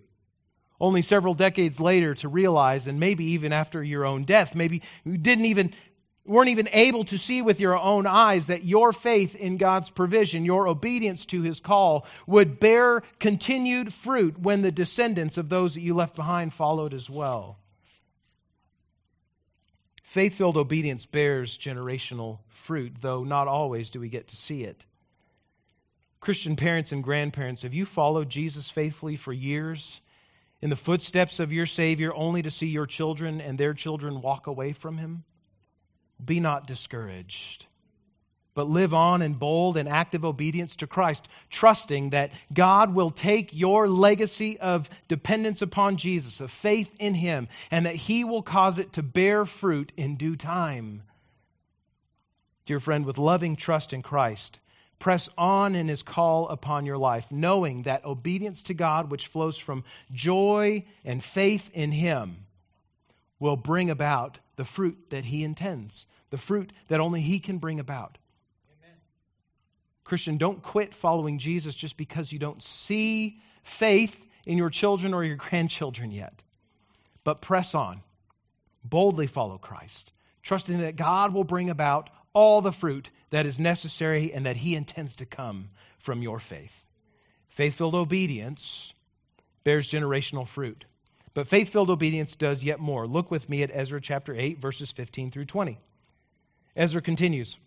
Only 0.79 1.01
several 1.01 1.33
decades 1.33 1.81
later 1.81 2.15
to 2.17 2.29
realize, 2.29 2.87
and 2.87 3.01
maybe 3.01 3.33
even 3.33 3.53
after 3.53 3.83
your 3.83 4.05
own 4.05 4.25
death, 4.25 4.55
maybe 4.55 4.83
you 5.05 5.17
didn't 5.17 5.47
even 5.47 5.73
weren't 6.29 6.51
even 6.51 6.69
able 6.73 7.05
to 7.05 7.19
see 7.19 7.43
with 7.43 7.61
your 7.61 7.79
own 7.79 8.07
eyes 8.07 8.49
that 8.49 8.65
your 8.65 8.93
faith 8.93 9.35
in 9.35 9.57
God's 9.57 9.91
provision, 9.91 10.45
your 10.45 10.69
obedience 10.69 11.27
to 11.27 11.43
his 11.43 11.61
call, 11.61 12.07
would 12.27 12.61
bear 12.61 13.03
continued 13.19 13.93
fruit 13.93 14.39
when 14.39 14.63
the 14.63 14.73
descendants 14.73 15.37
of 15.37 15.49
those 15.49 15.75
that 15.75 15.81
you 15.81 15.95
left 15.95 16.17
behind 16.17 16.53
followed 16.53 16.95
as 16.95 17.09
well. 17.09 17.59
Faith 20.03 20.35
filled 20.35 20.57
obedience 20.57 21.05
bears 21.05 21.59
generational 21.59 22.39
fruit, 22.49 22.95
though 23.01 23.23
not 23.23 23.49
always 23.49 23.91
do 23.91 24.01
we 24.01 24.09
get 24.09 24.29
to 24.29 24.37
see 24.37 24.65
it. 24.65 24.85
Christian 26.21 26.57
parents 26.57 26.93
and 26.93 27.05
grandparents, 27.05 27.63
have 27.63 27.75
you 27.75 27.85
followed 27.85 28.29
Jesus 28.29 28.71
faithfully 28.71 29.17
for 29.17 29.33
years 29.33 30.01
in 30.63 30.71
the 30.71 30.77
footsteps 30.77 31.39
of 31.39 31.53
your 31.53 31.67
Savior 31.67 32.15
only 32.15 32.43
to 32.43 32.51
see 32.51 32.67
your 32.67 32.87
children 32.87 33.41
and 33.41 33.59
their 33.59 33.75
children 33.75 34.23
walk 34.23 34.47
away 34.47 34.73
from 34.73 34.97
him? 34.97 35.23
Be 36.25 36.41
not 36.41 36.67
discouraged, 36.67 37.67
but 38.55 38.69
live 38.69 38.95
on 38.95 39.21
in 39.21 39.35
bold 39.35 39.77
and 39.77 39.89
active 39.89 40.25
obedience 40.25 40.77
to 40.77 40.87
Christ, 40.87 41.29
trusting 41.51 42.11
that 42.11 42.33
God 42.53 42.95
will 42.95 43.11
take 43.11 43.53
your 43.53 43.87
legacy 43.87 44.59
of 44.59 44.89
dependence 45.09 45.61
upon 45.61 45.99
Jesus, 45.99 46.41
of 46.41 46.51
faith 46.51 46.91
in 46.99 47.15
Him, 47.15 47.49
and 47.71 47.85
that 47.85 47.95
He 47.95 48.25
will 48.25 48.43
cause 48.43 48.79
it 48.79 48.95
to 48.95 49.03
bear 49.03 49.45
fruit 49.45 49.93
in 49.97 50.17
due 50.17 50.37
time. 50.37 51.03
Dear 52.65 52.81
friend, 52.81 53.05
with 53.05 53.19
loving 53.19 53.55
trust 53.55 53.93
in 53.93 54.03
Christ, 54.03 54.59
press 54.99 55.29
on 55.37 55.75
in 55.75 55.87
His 55.87 56.03
call 56.03 56.49
upon 56.49 56.87
your 56.87 56.99
life, 56.99 57.27
knowing 57.31 57.83
that 57.83 58.07
obedience 58.07 58.63
to 58.65 58.75
God, 58.75 59.11
which 59.11 59.27
flows 59.27 59.59
from 59.59 59.85
joy 60.13 60.85
and 61.05 61.23
faith 61.23 61.71
in 61.75 61.93
Him, 61.93 62.46
will 63.39 63.57
bring 63.57 63.91
about 63.91 64.39
the 64.57 64.65
fruit 64.65 64.99
that 65.11 65.25
He 65.25 65.45
intends, 65.45 66.07
the 66.31 66.39
fruit 66.39 66.73
that 66.89 67.01
only 67.01 67.21
He 67.21 67.39
can 67.39 67.59
bring 67.59 67.81
about. 67.81 68.19
Amen. 68.81 68.97
Christian, 70.05 70.39
don't 70.39 70.63
quit 70.63 70.95
following 70.95 71.39
Jesus 71.39 71.75
just 71.75 71.97
because 71.97 72.33
you 72.33 72.39
don't 72.39 72.63
see 72.63 73.41
faith 73.63 74.27
in 74.47 74.59
your 74.59 74.71
children 74.71 75.15
or 75.15 75.25
your 75.25 75.37
grandchildren 75.51 76.11
yet. 76.11 76.35
But 77.25 77.41
press 77.41 77.75
on. 77.75 78.03
Boldly 78.85 79.27
follow 79.27 79.59
Christ, 79.59 80.13
trusting 80.43 80.79
that 80.79 80.95
God 80.95 81.35
will 81.35 81.45
bring 81.45 81.71
about 81.71 82.09
all 82.33 82.61
the 82.61 82.71
fruit 82.73 83.11
that 83.31 83.47
is 83.47 83.59
necessary 83.59 84.33
and 84.33 84.47
that 84.47 84.57
He 84.57 84.77
intends 84.77 85.17
to 85.17 85.27
come 85.27 85.71
from 85.99 86.23
your 86.23 86.39
faith. 86.39 86.85
Faith 87.49 87.75
filled 87.75 87.95
obedience 87.95 88.93
bears 89.65 89.89
generational 89.91 90.47
fruit. 90.47 90.85
But 91.37 91.49
faith 91.49 91.69
filled 91.69 91.91
obedience 91.91 92.35
does 92.35 92.65
yet 92.65 92.81
more. 92.81 93.07
Look 93.07 93.31
with 93.31 93.47
me 93.47 93.63
at 93.63 93.71
Ezra 93.71 94.01
chapter 94.01 94.35
8, 94.35 94.59
verses 94.59 94.91
15 94.91 95.31
through 95.31 95.45
20. 95.45 95.79
Ezra 96.75 97.03
continues 97.03 97.59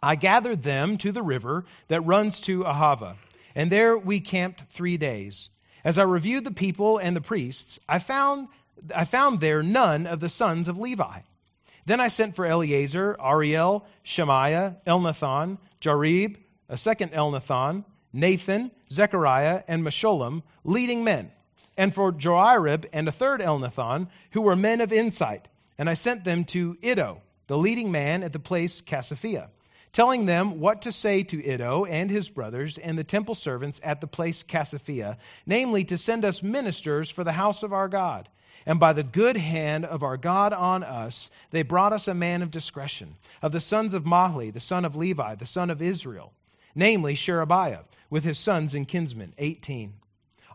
I 0.00 0.14
gathered 0.14 0.62
them 0.62 0.96
to 0.98 1.10
the 1.10 1.20
river 1.20 1.64
that 1.88 2.02
runs 2.02 2.40
to 2.42 2.62
Ahava, 2.62 3.16
and 3.56 3.68
there 3.68 3.98
we 3.98 4.20
camped 4.20 4.62
three 4.74 4.96
days. 4.96 5.50
As 5.82 5.98
I 5.98 6.04
reviewed 6.04 6.44
the 6.44 6.52
people 6.52 6.98
and 6.98 7.16
the 7.16 7.20
priests, 7.20 7.80
I 7.88 7.98
found, 7.98 8.46
I 8.94 9.06
found 9.06 9.40
there 9.40 9.64
none 9.64 10.06
of 10.06 10.20
the 10.20 10.28
sons 10.28 10.68
of 10.68 10.78
Levi. 10.78 11.22
Then 11.86 11.98
I 11.98 12.08
sent 12.08 12.36
for 12.36 12.46
Eleazar, 12.46 13.16
Ariel, 13.20 13.84
Shemaiah, 14.04 14.76
Elnathan, 14.86 15.58
Jarib, 15.80 16.36
a 16.68 16.76
second 16.76 17.10
Elnathan, 17.10 17.84
Nathan, 18.12 18.70
Zechariah, 18.92 19.64
and 19.66 19.82
Meshullam, 19.82 20.44
leading 20.62 21.02
men, 21.02 21.32
and 21.80 21.94
for 21.94 22.12
Joiarib 22.12 22.84
and 22.92 23.08
a 23.08 23.12
third 23.12 23.40
Elnathan, 23.40 24.08
who 24.32 24.42
were 24.42 24.54
men 24.54 24.82
of 24.82 24.92
insight. 24.92 25.48
And 25.78 25.88
I 25.88 25.94
sent 25.94 26.24
them 26.24 26.44
to 26.44 26.76
Iddo, 26.82 27.22
the 27.46 27.56
leading 27.56 27.90
man 27.90 28.22
at 28.22 28.34
the 28.34 28.38
place 28.38 28.82
Casiphia 28.82 29.48
telling 29.92 30.26
them 30.26 30.60
what 30.60 30.82
to 30.82 30.92
say 30.92 31.22
to 31.24 31.44
Iddo 31.44 31.84
and 31.84 32.10
his 32.10 32.28
brothers 32.28 32.78
and 32.78 32.96
the 32.96 33.02
temple 33.02 33.34
servants 33.34 33.80
at 33.82 34.00
the 34.00 34.06
place 34.06 34.44
Casiphia, 34.44 35.16
namely 35.46 35.84
to 35.84 35.98
send 35.98 36.24
us 36.24 36.42
ministers 36.42 37.10
for 37.10 37.24
the 37.24 37.32
house 37.32 37.62
of 37.62 37.72
our 37.72 37.88
God. 37.88 38.28
And 38.66 38.78
by 38.78 38.92
the 38.92 39.02
good 39.02 39.36
hand 39.36 39.86
of 39.86 40.02
our 40.02 40.16
God 40.16 40.52
on 40.52 40.84
us, 40.84 41.30
they 41.50 41.62
brought 41.62 41.94
us 41.94 42.08
a 42.08 42.14
man 42.14 42.42
of 42.42 42.52
discretion, 42.52 43.16
of 43.42 43.52
the 43.52 43.60
sons 43.60 43.94
of 43.94 44.04
Mahli, 44.04 44.52
the 44.52 44.60
son 44.60 44.84
of 44.84 44.96
Levi, 44.96 45.34
the 45.36 45.46
son 45.46 45.70
of 45.70 45.82
Israel, 45.82 46.32
namely 46.74 47.14
Sherebiah, 47.14 47.80
with 48.10 48.22
his 48.22 48.38
sons 48.38 48.74
and 48.74 48.86
kinsmen, 48.86 49.32
18. 49.38 49.94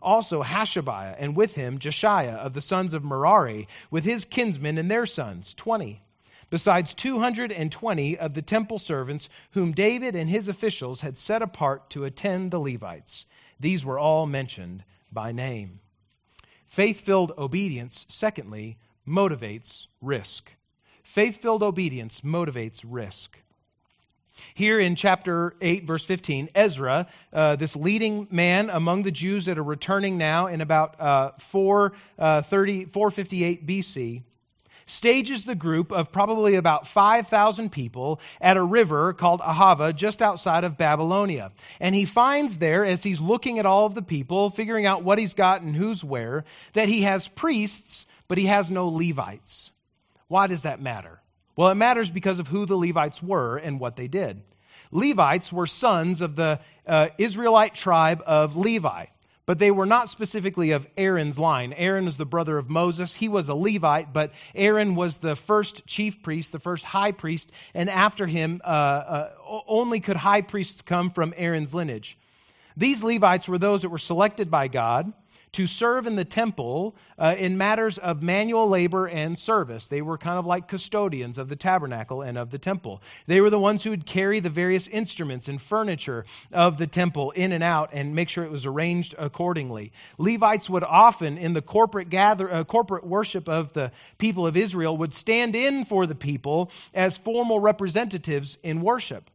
Also 0.02 0.42
Hashabiah, 0.42 1.16
and 1.18 1.36
with 1.36 1.54
him 1.54 1.78
Jeshaiah 1.78 2.36
of 2.36 2.52
the 2.52 2.60
sons 2.60 2.94
of 2.94 3.04
Merari, 3.04 3.68
with 3.90 4.04
his 4.04 4.24
kinsmen 4.24 4.78
and 4.78 4.90
their 4.90 5.06
sons, 5.06 5.54
20 5.54 6.02
besides 6.50 6.94
220 6.94 8.18
of 8.18 8.34
the 8.34 8.42
temple 8.42 8.78
servants 8.78 9.28
whom 9.50 9.72
David 9.72 10.14
and 10.14 10.30
his 10.30 10.48
officials 10.48 11.00
had 11.00 11.18
set 11.18 11.42
apart 11.42 11.90
to 11.90 12.04
attend 12.04 12.50
the 12.50 12.60
Levites. 12.60 13.26
These 13.58 13.84
were 13.84 13.98
all 13.98 14.26
mentioned 14.26 14.84
by 15.10 15.32
name. 15.32 15.80
Faith 16.68 17.00
filled 17.00 17.32
obedience, 17.38 18.06
secondly, 18.08 18.78
motivates 19.06 19.86
risk. 20.00 20.50
Faith 21.02 21.40
filled 21.40 21.62
obedience 21.62 22.20
motivates 22.20 22.82
risk. 22.84 23.38
Here 24.54 24.78
in 24.78 24.96
chapter 24.96 25.54
8, 25.60 25.84
verse 25.84 26.04
15, 26.04 26.50
Ezra, 26.54 27.06
uh, 27.32 27.56
this 27.56 27.76
leading 27.76 28.28
man 28.30 28.70
among 28.70 29.02
the 29.02 29.10
Jews 29.10 29.46
that 29.46 29.58
are 29.58 29.62
returning 29.62 30.18
now 30.18 30.46
in 30.46 30.60
about 30.60 31.00
uh, 31.00 31.30
430, 31.38 32.84
uh, 32.86 32.88
458 32.92 33.66
BC, 33.66 34.22
stages 34.86 35.44
the 35.44 35.54
group 35.54 35.92
of 35.92 36.12
probably 36.12 36.54
about 36.54 36.86
5,000 36.86 37.70
people 37.70 38.20
at 38.40 38.56
a 38.56 38.62
river 38.62 39.12
called 39.12 39.40
Ahava 39.40 39.94
just 39.94 40.22
outside 40.22 40.64
of 40.64 40.78
Babylonia. 40.78 41.52
And 41.80 41.94
he 41.94 42.04
finds 42.04 42.58
there, 42.58 42.84
as 42.84 43.02
he's 43.02 43.20
looking 43.20 43.58
at 43.58 43.66
all 43.66 43.86
of 43.86 43.94
the 43.94 44.02
people, 44.02 44.50
figuring 44.50 44.86
out 44.86 45.02
what 45.02 45.18
he's 45.18 45.34
got 45.34 45.62
and 45.62 45.74
who's 45.74 46.02
where, 46.04 46.44
that 46.74 46.88
he 46.88 47.02
has 47.02 47.26
priests, 47.26 48.06
but 48.28 48.38
he 48.38 48.46
has 48.46 48.70
no 48.70 48.88
Levites. 48.88 49.70
Why 50.28 50.46
does 50.46 50.62
that 50.62 50.80
matter? 50.80 51.20
Well, 51.56 51.70
it 51.70 51.74
matters 51.74 52.10
because 52.10 52.38
of 52.38 52.46
who 52.46 52.66
the 52.66 52.76
Levites 52.76 53.22
were 53.22 53.56
and 53.56 53.80
what 53.80 53.96
they 53.96 54.08
did. 54.08 54.42
Levites 54.92 55.52
were 55.52 55.66
sons 55.66 56.20
of 56.20 56.36
the 56.36 56.60
uh, 56.86 57.08
Israelite 57.18 57.74
tribe 57.74 58.22
of 58.26 58.56
Levi 58.56 59.06
but 59.46 59.60
they 59.60 59.70
were 59.70 59.86
not 59.86 60.10
specifically 60.10 60.72
of 60.72 60.86
Aaron's 60.96 61.38
line. 61.38 61.72
Aaron 61.72 62.04
was 62.04 62.16
the 62.16 62.26
brother 62.26 62.58
of 62.58 62.68
Moses. 62.68 63.14
He 63.14 63.28
was 63.28 63.48
a 63.48 63.54
Levite, 63.54 64.12
but 64.12 64.32
Aaron 64.54 64.96
was 64.96 65.18
the 65.18 65.36
first 65.36 65.86
chief 65.86 66.20
priest, 66.22 66.50
the 66.50 66.58
first 66.58 66.84
high 66.84 67.12
priest, 67.12 67.50
and 67.72 67.88
after 67.88 68.26
him, 68.26 68.60
uh, 68.64 68.66
uh, 68.66 69.30
only 69.68 70.00
could 70.00 70.16
high 70.16 70.42
priests 70.42 70.82
come 70.82 71.10
from 71.10 71.32
Aaron's 71.36 71.72
lineage. 71.72 72.18
These 72.76 73.04
Levites 73.04 73.48
were 73.48 73.58
those 73.58 73.82
that 73.82 73.88
were 73.88 73.98
selected 73.98 74.50
by 74.50 74.66
God 74.68 75.12
to 75.56 75.66
serve 75.66 76.06
in 76.06 76.16
the 76.16 76.24
temple 76.24 76.94
uh, 77.18 77.34
in 77.38 77.56
matters 77.56 77.96
of 77.96 78.20
manual 78.20 78.68
labor 78.68 79.08
and 79.08 79.38
service. 79.38 79.86
They 79.86 80.02
were 80.02 80.18
kind 80.18 80.38
of 80.38 80.44
like 80.44 80.68
custodians 80.68 81.38
of 81.38 81.48
the 81.48 81.56
tabernacle 81.56 82.20
and 82.20 82.36
of 82.36 82.50
the 82.50 82.58
temple. 82.58 83.00
They 83.26 83.40
were 83.40 83.48
the 83.48 83.58
ones 83.58 83.82
who 83.82 83.88
would 83.88 84.04
carry 84.04 84.38
the 84.40 84.50
various 84.50 84.86
instruments 84.86 85.48
and 85.48 85.58
furniture 85.58 86.26
of 86.52 86.76
the 86.76 86.86
temple 86.86 87.30
in 87.30 87.52
and 87.52 87.64
out 87.64 87.88
and 87.94 88.14
make 88.14 88.28
sure 88.28 88.44
it 88.44 88.50
was 88.50 88.66
arranged 88.66 89.14
accordingly. 89.16 89.92
Levites 90.18 90.68
would 90.68 90.84
often, 90.84 91.38
in 91.38 91.54
the 91.54 91.62
corporate 91.62 92.10
gather, 92.10 92.52
uh, 92.52 92.62
corporate 92.62 93.06
worship 93.06 93.48
of 93.48 93.72
the 93.72 93.90
people 94.18 94.46
of 94.46 94.58
Israel, 94.58 94.98
would 94.98 95.14
stand 95.14 95.56
in 95.56 95.86
for 95.86 96.06
the 96.06 96.14
people 96.14 96.70
as 96.92 97.16
formal 97.16 97.60
representatives 97.60 98.58
in 98.62 98.82
worship. 98.82 99.30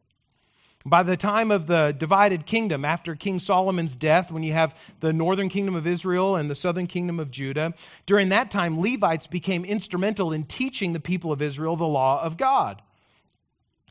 By 0.85 1.03
the 1.03 1.17
time 1.17 1.51
of 1.51 1.67
the 1.67 1.93
divided 1.95 2.45
kingdom, 2.45 2.85
after 2.85 3.15
King 3.15 3.39
Solomon's 3.39 3.95
death, 3.95 4.31
when 4.31 4.41
you 4.41 4.53
have 4.53 4.75
the 4.99 5.13
northern 5.13 5.47
kingdom 5.47 5.75
of 5.75 5.85
Israel 5.85 6.37
and 6.37 6.49
the 6.49 6.55
southern 6.55 6.87
kingdom 6.87 7.19
of 7.19 7.29
Judah, 7.29 7.73
during 8.07 8.29
that 8.29 8.49
time, 8.49 8.81
Levites 8.81 9.27
became 9.27 9.63
instrumental 9.63 10.33
in 10.33 10.43
teaching 10.45 10.93
the 10.93 10.99
people 10.99 11.31
of 11.31 11.41
Israel 11.41 11.75
the 11.75 11.85
law 11.85 12.21
of 12.23 12.35
God. 12.35 12.81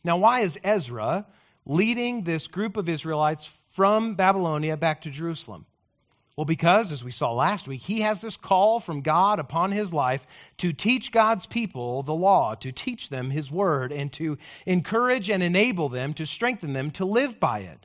Now, 0.02 0.16
why 0.16 0.40
is 0.40 0.58
Ezra 0.64 1.26
leading 1.64 2.24
this 2.24 2.48
group 2.48 2.76
of 2.76 2.88
Israelites 2.88 3.48
from 3.70 4.16
Babylonia 4.16 4.76
back 4.76 5.02
to 5.02 5.10
Jerusalem? 5.10 5.66
Well, 6.40 6.46
because, 6.46 6.90
as 6.90 7.04
we 7.04 7.10
saw 7.10 7.34
last 7.34 7.68
week, 7.68 7.82
he 7.82 8.00
has 8.00 8.22
this 8.22 8.38
call 8.38 8.80
from 8.80 9.02
God 9.02 9.40
upon 9.40 9.72
his 9.72 9.92
life 9.92 10.26
to 10.56 10.72
teach 10.72 11.12
God's 11.12 11.44
people 11.44 12.02
the 12.02 12.14
law, 12.14 12.54
to 12.54 12.72
teach 12.72 13.10
them 13.10 13.28
his 13.28 13.50
word, 13.50 13.92
and 13.92 14.10
to 14.14 14.38
encourage 14.64 15.28
and 15.28 15.42
enable 15.42 15.90
them, 15.90 16.14
to 16.14 16.24
strengthen 16.24 16.72
them 16.72 16.92
to 16.92 17.04
live 17.04 17.38
by 17.38 17.58
it. 17.58 17.84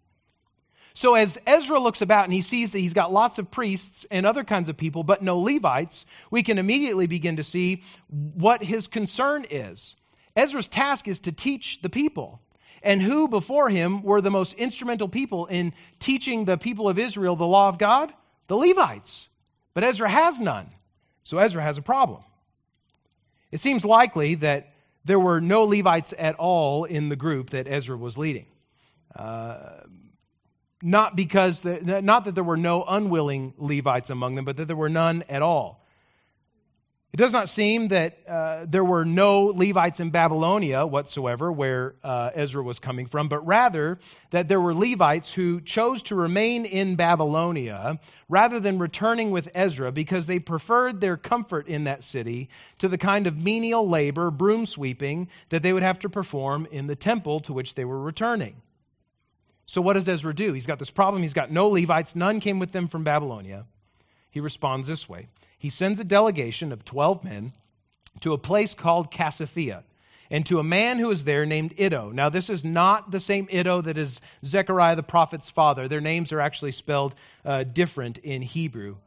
So, 0.94 1.16
as 1.16 1.38
Ezra 1.46 1.82
looks 1.82 2.02
about 2.02 2.24
and 2.24 2.32
he 2.34 2.42
sees 2.42 2.72
that 2.72 2.80
he's 2.80 2.94
got 2.94 3.12
lots 3.12 3.40
of 3.40 3.52
priests 3.52 4.06
and 4.10 4.26
other 4.26 4.46
kinds 4.46 4.70
of 4.70 4.78
people, 4.78 5.04
but 5.04 5.22
no 5.22 5.40
Levites, 5.40 6.06
we 6.32 6.42
can 6.42 6.58
immediately 6.58 7.08
begin 7.08 7.36
to 7.36 7.44
see 7.44 7.84
what 8.08 8.64
his 8.64 8.88
concern 8.88 9.48
is. 9.50 9.98
Ezra's 10.34 10.70
task 10.70 11.10
is 11.10 11.20
to 11.20 11.34
teach 11.34 11.82
the 11.82 11.90
people. 11.90 12.40
And 12.82 13.02
who 13.02 13.28
before 13.28 13.68
him 13.68 14.02
were 14.02 14.22
the 14.22 14.32
most 14.32 14.54
instrumental 14.54 15.10
people 15.10 15.48
in 15.48 15.74
teaching 16.00 16.46
the 16.46 16.56
people 16.56 16.88
of 16.88 16.98
Israel 16.98 17.36
the 17.36 17.46
law 17.46 17.68
of 17.68 17.78
God? 17.78 18.14
The 18.48 18.56
Levites. 18.56 19.28
But 19.74 19.84
Ezra 19.84 20.10
has 20.10 20.40
none. 20.40 20.68
So 21.24 21.38
Ezra 21.38 21.62
has 21.62 21.78
a 21.78 21.82
problem. 21.82 22.24
It 23.52 23.60
seems 23.60 23.86
likely 23.86 24.36
that 24.36 24.74
there 25.06 25.20
were 25.20 25.40
no 25.40 25.64
Levites 25.64 26.14
at 26.18 26.36
all 26.36 26.86
in 26.86 27.10
the 27.10 27.16
group 27.16 27.52
that 27.52 27.68
Ezra 27.68 27.96
was 27.96 28.18
leading. 28.18 28.48
Uh, 29.16 29.82
not 30.82 31.16
because, 31.16 31.62
the, 31.62 32.02
not 32.02 32.26
that 32.26 32.36
there 32.36 32.44
were 32.44 32.58
no 32.58 32.84
unwilling 32.84 33.54
Levites 33.58 34.10
among 34.10 34.36
them, 34.36 34.46
but 34.46 34.58
that 34.58 34.66
there 34.66 34.76
were 34.76 34.90
none 34.90 35.24
at 35.30 35.42
all. 35.42 35.85
It 37.16 37.20
does 37.20 37.32
not 37.32 37.48
seem 37.48 37.88
that 37.88 38.18
uh, 38.28 38.66
there 38.68 38.84
were 38.84 39.06
no 39.06 39.46
Levites 39.46 40.02
in 40.02 40.10
Babylonia 40.10 40.86
whatsoever, 40.86 41.50
where 41.50 41.96
uh, 42.04 42.32
Ezra 42.34 42.62
was 42.62 42.78
coming 42.78 43.06
from, 43.06 43.30
but 43.30 43.40
rather 43.48 44.00
that 44.32 44.50
there 44.50 44.60
were 44.60 44.74
Levites 44.74 45.32
who 45.32 45.62
chose 45.62 46.04
to 46.04 46.16
remain 46.16 46.66
in 46.66 46.98
Babylonia 46.98 48.02
rather 48.28 48.60
than 48.60 48.80
returning 48.80 49.32
with 49.32 49.48
Ezra 49.56 49.94
because 49.94 50.28
they 50.28 50.40
preferred 50.40 51.00
their 51.00 51.16
comfort 51.16 51.70
in 51.70 51.86
that 51.86 52.04
city 52.04 52.50
to 52.80 52.90
the 52.90 52.98
kind 52.98 53.28
of 53.28 53.38
menial 53.38 53.88
labor, 53.88 54.30
broom 54.30 54.66
sweeping, 54.66 55.30
that 55.48 55.64
they 55.64 55.72
would 55.72 55.84
have 55.84 56.00
to 56.00 56.10
perform 56.10 56.68
in 56.70 56.86
the 56.86 56.98
temple 56.98 57.40
to 57.40 57.54
which 57.54 57.76
they 57.76 57.86
were 57.86 58.02
returning. 58.02 58.62
So, 59.68 59.80
what 59.80 59.94
does 59.94 60.10
Ezra 60.10 60.36
do? 60.36 60.52
He's 60.52 60.66
got 60.66 60.80
this 60.80 60.92
problem. 60.92 61.22
He's 61.22 61.32
got 61.32 61.50
no 61.50 61.70
Levites, 61.70 62.14
none 62.14 62.42
came 62.42 62.60
with 62.60 62.74
them 62.74 62.90
from 62.90 63.06
Babylonia. 63.06 63.68
He 64.36 64.42
responds 64.42 64.86
this 64.86 65.08
way 65.08 65.30
he 65.58 65.70
sends 65.70 65.98
a 65.98 66.04
delegation 66.04 66.74
of 66.74 66.84
12 66.84 67.24
men 67.24 67.54
to 68.20 68.34
a 68.34 68.38
place 68.38 68.74
called 68.74 69.10
Casiphia 69.10 69.84
and 70.30 70.46
to 70.48 70.60
a 70.60 70.64
man 70.64 71.00
who 71.00 71.10
is 71.10 71.24
there 71.24 71.46
named 71.46 71.74
Iddo. 71.80 72.12
Now, 72.12 72.28
this 72.28 72.50
is 72.50 72.66
not 72.66 73.12
the 73.12 73.22
same 73.22 73.48
Iddo 73.50 73.80
that 73.84 73.98
is 73.98 74.20
Zechariah 74.44 74.98
the 74.98 75.04
prophet's 75.04 75.50
father. 75.50 75.88
Their 75.88 76.02
names 76.02 76.34
are 76.34 76.42
actually 76.42 76.74
spelled 76.74 77.16
uh, 77.46 77.64
different 77.64 78.18
in 78.18 78.42
Hebrew. 78.42 78.98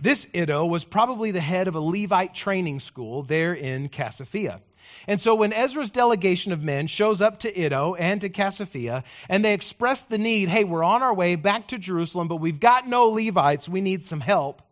This 0.00 0.26
Iddo 0.34 0.64
was 0.64 0.82
probably 0.82 1.30
the 1.30 1.40
head 1.40 1.68
of 1.68 1.74
a 1.74 1.80
Levite 1.80 2.34
training 2.34 2.80
school 2.80 3.22
there 3.22 3.52
in 3.52 3.88
Casiphia. 3.88 4.60
And 5.06 5.20
so 5.20 5.34
when 5.34 5.52
Ezra's 5.52 5.90
delegation 5.90 6.52
of 6.52 6.62
men 6.62 6.86
shows 6.86 7.20
up 7.20 7.40
to 7.40 7.60
Iddo 7.60 7.94
and 7.94 8.20
to 8.22 8.30
Casiphia, 8.30 9.04
and 9.28 9.44
they 9.44 9.52
express 9.52 10.02
the 10.04 10.18
need, 10.18 10.48
hey, 10.48 10.64
we're 10.64 10.82
on 10.82 11.02
our 11.02 11.14
way 11.14 11.36
back 11.36 11.68
to 11.68 11.78
Jerusalem, 11.78 12.28
but 12.28 12.36
we've 12.36 12.60
got 12.60 12.88
no 12.88 13.08
Levites, 13.08 13.68
we 13.68 13.80
need 13.80 14.02
some 14.02 14.20
help 14.20 14.62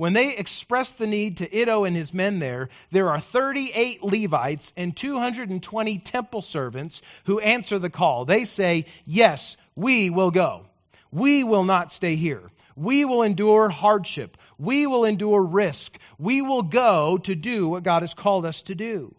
when 0.00 0.14
they 0.14 0.34
express 0.34 0.90
the 0.92 1.06
need 1.06 1.36
to 1.36 1.54
Iddo 1.54 1.84
and 1.84 1.94
his 1.94 2.14
men 2.14 2.38
there, 2.38 2.70
there 2.90 3.10
are 3.10 3.20
38 3.20 4.02
Levites 4.02 4.72
and 4.74 4.96
220 4.96 5.98
temple 5.98 6.40
servants 6.40 7.02
who 7.26 7.38
answer 7.38 7.78
the 7.78 7.90
call. 7.90 8.24
They 8.24 8.46
say, 8.46 8.86
Yes, 9.04 9.58
we 9.76 10.08
will 10.08 10.30
go. 10.30 10.64
We 11.12 11.44
will 11.44 11.64
not 11.64 11.92
stay 11.92 12.16
here. 12.16 12.40
We 12.80 13.04
will 13.04 13.22
endure 13.22 13.68
hardship. 13.68 14.38
We 14.56 14.86
will 14.86 15.04
endure 15.04 15.42
risk. 15.42 15.98
We 16.18 16.40
will 16.40 16.62
go 16.62 17.18
to 17.18 17.34
do 17.34 17.68
what 17.68 17.82
God 17.82 18.00
has 18.00 18.14
called 18.14 18.46
us 18.46 18.62
to 18.62 18.74
do. 18.74 19.14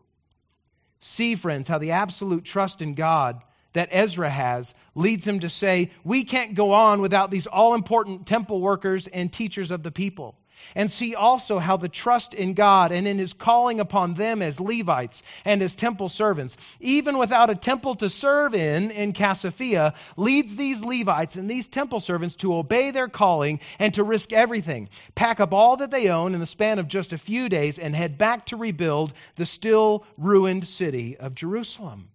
See, 1.01 1.35
friends, 1.35 1.67
how 1.67 1.77
the 1.77 1.91
absolute 1.91 2.43
trust 2.43 2.81
in 2.81 2.95
God 2.95 3.39
that 3.73 3.89
Ezra 3.91 4.31
has 4.31 4.73
leads 4.95 5.27
him 5.27 5.41
to 5.41 5.49
say, 5.51 5.91
We 6.03 6.23
can't 6.23 6.55
go 6.55 6.71
on 6.71 7.01
without 7.01 7.29
these 7.29 7.45
all 7.45 7.75
important 7.75 8.25
temple 8.25 8.59
workers 8.61 9.05
and 9.05 9.31
teachers 9.31 9.69
of 9.69 9.83
the 9.83 9.91
people. 9.91 10.39
And 10.75 10.91
see 10.91 11.15
also 11.15 11.59
how 11.59 11.77
the 11.77 11.89
trust 11.89 12.33
in 12.33 12.53
God 12.53 12.91
and 12.91 13.07
in 13.07 13.17
his 13.17 13.33
calling 13.33 13.79
upon 13.79 14.13
them 14.13 14.41
as 14.41 14.59
Levites 14.59 15.21
and 15.45 15.61
as 15.61 15.75
temple 15.75 16.09
servants, 16.09 16.57
even 16.79 17.17
without 17.17 17.49
a 17.49 17.55
temple 17.55 17.95
to 17.95 18.09
serve 18.09 18.55
in 18.55 18.91
in 18.91 19.13
Casiphia, 19.13 19.93
leads 20.17 20.55
these 20.55 20.83
Levites 20.83 21.35
and 21.35 21.49
these 21.49 21.67
temple 21.67 21.99
servants 21.99 22.35
to 22.37 22.55
obey 22.55 22.91
their 22.91 23.07
calling 23.07 23.59
and 23.79 23.93
to 23.95 24.03
risk 24.03 24.33
everything, 24.33 24.89
pack 25.15 25.39
up 25.39 25.53
all 25.53 25.77
that 25.77 25.91
they 25.91 26.09
own 26.09 26.33
in 26.33 26.39
the 26.39 26.45
span 26.45 26.79
of 26.79 26.87
just 26.87 27.13
a 27.13 27.17
few 27.17 27.49
days, 27.49 27.79
and 27.79 27.95
head 27.95 28.17
back 28.17 28.45
to 28.47 28.57
rebuild 28.57 29.13
the 29.35 29.45
still 29.45 30.05
ruined 30.17 30.67
city 30.67 31.17
of 31.17 31.35
Jerusalem. 31.35 32.09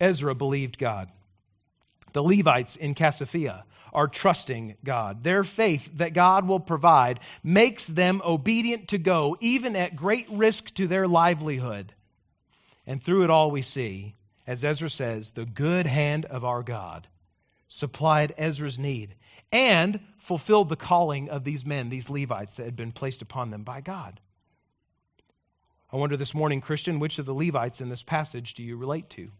Ezra 0.00 0.34
believed 0.34 0.78
God. 0.78 1.08
The 2.12 2.22
Levites 2.22 2.76
in 2.76 2.94
Casiphia 2.94 3.64
are 3.94 4.08
trusting 4.08 4.76
God. 4.84 5.22
Their 5.22 5.44
faith 5.44 5.88
that 5.94 6.12
God 6.12 6.46
will 6.46 6.60
provide 6.60 7.20
makes 7.42 7.86
them 7.86 8.20
obedient 8.24 8.88
to 8.88 8.98
go, 8.98 9.36
even 9.40 9.76
at 9.76 9.96
great 9.96 10.28
risk 10.30 10.74
to 10.74 10.86
their 10.86 11.06
livelihood. 11.06 11.94
And 12.86 13.02
through 13.02 13.24
it 13.24 13.30
all, 13.30 13.50
we 13.50 13.62
see, 13.62 14.14
as 14.46 14.64
Ezra 14.64 14.90
says, 14.90 15.32
the 15.32 15.46
good 15.46 15.86
hand 15.86 16.26
of 16.26 16.44
our 16.44 16.62
God 16.62 17.06
supplied 17.68 18.34
Ezra's 18.36 18.78
need 18.78 19.14
and 19.50 20.00
fulfilled 20.18 20.68
the 20.68 20.76
calling 20.76 21.30
of 21.30 21.44
these 21.44 21.64
men, 21.64 21.88
these 21.88 22.10
Levites, 22.10 22.56
that 22.56 22.64
had 22.64 22.76
been 22.76 22.92
placed 22.92 23.22
upon 23.22 23.50
them 23.50 23.62
by 23.62 23.80
God. 23.80 24.20
I 25.92 25.96
wonder 25.96 26.16
this 26.16 26.34
morning, 26.34 26.60
Christian, 26.60 26.98
which 26.98 27.20
of 27.20 27.26
the 27.26 27.34
Levites 27.34 27.80
in 27.80 27.88
this 27.88 28.02
passage 28.02 28.54
do 28.54 28.64
you 28.64 28.76
relate 28.76 29.10
to? 29.10 29.30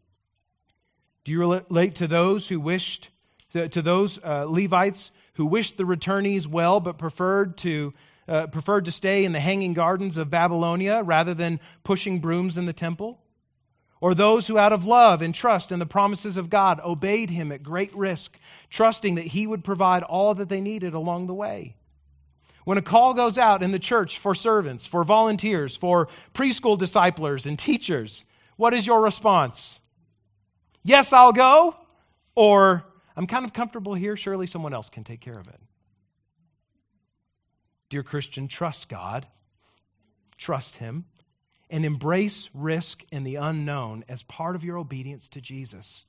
Do 1.25 1.33
you 1.33 1.41
relate 1.41 1.97
to 1.97 2.07
those 2.07 2.47
who 2.47 2.61
wished, 2.61 3.09
to, 3.55 3.69
to 3.69 3.83
those 3.83 4.19
uh, 4.23 4.45
Levites 4.47 5.11
who 5.35 5.47
wished 5.47 5.77
the 5.77 5.85
returnees 5.85 6.47
well 6.47 6.81
but 6.81 6.99
preferred 6.99 7.57
to, 7.59 7.95
uh, 8.29 8.49
preferred 8.49 8.85
to 8.85 8.93
stay 8.93 9.25
in 9.25 9.33
the 9.33 9.41
hanging 9.41 9.75
gardens 9.75 10.17
of 10.17 10.29
Babylonia 10.29 11.03
rather 11.03 11.35
than 11.35 11.61
pushing 11.85 12.21
brooms 12.21 12.59
in 12.59 12.67
the 12.67 12.73
temple? 12.73 13.19
Or 14.01 14.15
those 14.15 14.47
who, 14.47 14.59
out 14.59 14.73
of 14.73 14.85
love 14.85 15.23
and 15.23 15.35
trust 15.35 15.73
in 15.73 15.79
the 15.79 15.87
promises 15.87 16.37
of 16.37 16.51
God, 16.51 16.81
obeyed 16.85 17.31
him 17.31 17.53
at 17.53 17.63
great 17.63 17.95
risk, 17.95 18.37
trusting 18.69 19.15
that 19.15 19.27
he 19.27 19.47
would 19.47 19.65
provide 19.65 20.03
all 20.03 20.35
that 20.35 20.49
they 20.49 20.61
needed 20.61 20.95
along 20.95 21.27
the 21.27 21.35
way? 21.35 21.77
When 22.65 22.77
a 22.77 22.83
call 22.83 23.15
goes 23.15 23.39
out 23.39 23.63
in 23.63 23.73
the 23.73 23.79
church 23.79 24.19
for 24.19 24.35
servants, 24.35 24.85
for 24.85 25.05
volunteers, 25.05 25.77
for 25.77 26.09
preschool 26.35 26.77
disciplers 26.77 27.47
and 27.47 27.59
teachers, 27.59 28.25
what 28.57 28.75
is 28.75 28.87
your 28.87 29.01
response? 29.01 29.79
yes, 30.83 31.13
I'll 31.13 31.33
go, 31.33 31.75
or 32.35 32.85
I'm 33.17 33.27
kind 33.27 33.45
of 33.45 33.53
comfortable 33.53 33.95
here, 33.95 34.17
surely 34.17 34.47
someone 34.47 34.75
else 34.75 34.89
can 34.89 35.05
take 35.05 35.21
care 35.21 35.39
of 35.39 35.47
it. 35.49 35.61
Dear 37.91 38.03
Christian, 38.03 38.49
trust 38.49 38.89
God, 38.89 39.27
trust 40.37 40.77
Him, 40.77 41.05
and 41.71 41.85
embrace 41.85 42.49
risk 42.55 43.05
and 43.13 43.27
the 43.27 43.37
unknown 43.37 44.05
as 44.09 44.23
part 44.23 44.57
of 44.57 44.65
your 44.65 44.79
obedience 44.79 45.29
to 45.29 45.41
Jesus. 45.41 46.05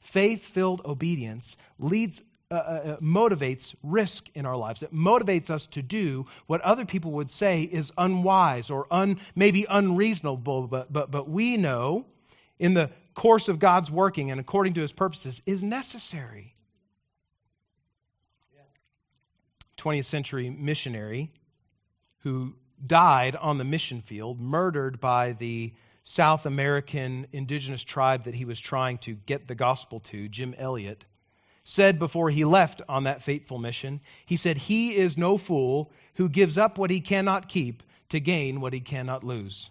Faith 0.00 0.44
filled 0.44 0.82
obedience 0.84 1.56
leads 1.78 2.20
uh, 2.50 2.54
uh, 2.54 2.58
uh, 2.58 2.96
motivates 2.98 3.74
risk 3.82 4.28
in 4.34 4.44
our 4.44 4.56
lives. 4.56 4.82
It 4.82 4.92
motivates 4.92 5.48
us 5.48 5.66
to 5.68 5.80
do 5.80 6.26
what 6.46 6.60
other 6.60 6.84
people 6.84 7.12
would 7.12 7.30
say 7.30 7.62
is 7.62 7.90
unwise 7.96 8.68
or 8.68 8.86
un, 8.90 9.20
maybe 9.34 9.64
unreasonable, 9.66 10.66
but, 10.66 10.92
but, 10.92 11.10
but 11.10 11.30
we 11.30 11.56
know 11.56 12.04
in 12.58 12.74
the 12.74 12.90
course 13.14 13.48
of 13.48 13.58
God's 13.58 13.90
working 13.90 14.30
and 14.30 14.40
according 14.40 14.74
to 14.74 14.80
his 14.80 14.92
purposes 14.92 15.42
is 15.46 15.62
necessary. 15.62 16.54
20th 19.78 20.04
century 20.04 20.48
missionary 20.48 21.32
who 22.18 22.54
died 22.84 23.36
on 23.36 23.58
the 23.58 23.64
mission 23.64 24.00
field, 24.00 24.40
murdered 24.40 25.00
by 25.00 25.32
the 25.32 25.72
South 26.04 26.46
American 26.46 27.26
indigenous 27.32 27.82
tribe 27.82 28.24
that 28.24 28.34
he 28.34 28.44
was 28.44 28.58
trying 28.58 28.98
to 28.98 29.14
get 29.14 29.46
the 29.46 29.54
gospel 29.54 30.00
to, 30.00 30.28
Jim 30.28 30.54
Elliot, 30.56 31.04
said 31.64 31.98
before 31.98 32.28
he 32.28 32.44
left 32.44 32.82
on 32.88 33.04
that 33.04 33.22
fateful 33.22 33.58
mission, 33.58 34.00
he 34.26 34.36
said, 34.36 34.56
He 34.56 34.96
is 34.96 35.16
no 35.16 35.38
fool 35.38 35.92
who 36.14 36.28
gives 36.28 36.58
up 36.58 36.78
what 36.78 36.90
he 36.90 37.00
cannot 37.00 37.48
keep 37.48 37.82
to 38.08 38.20
gain 38.20 38.60
what 38.60 38.72
he 38.72 38.80
cannot 38.80 39.24
lose. 39.24 39.70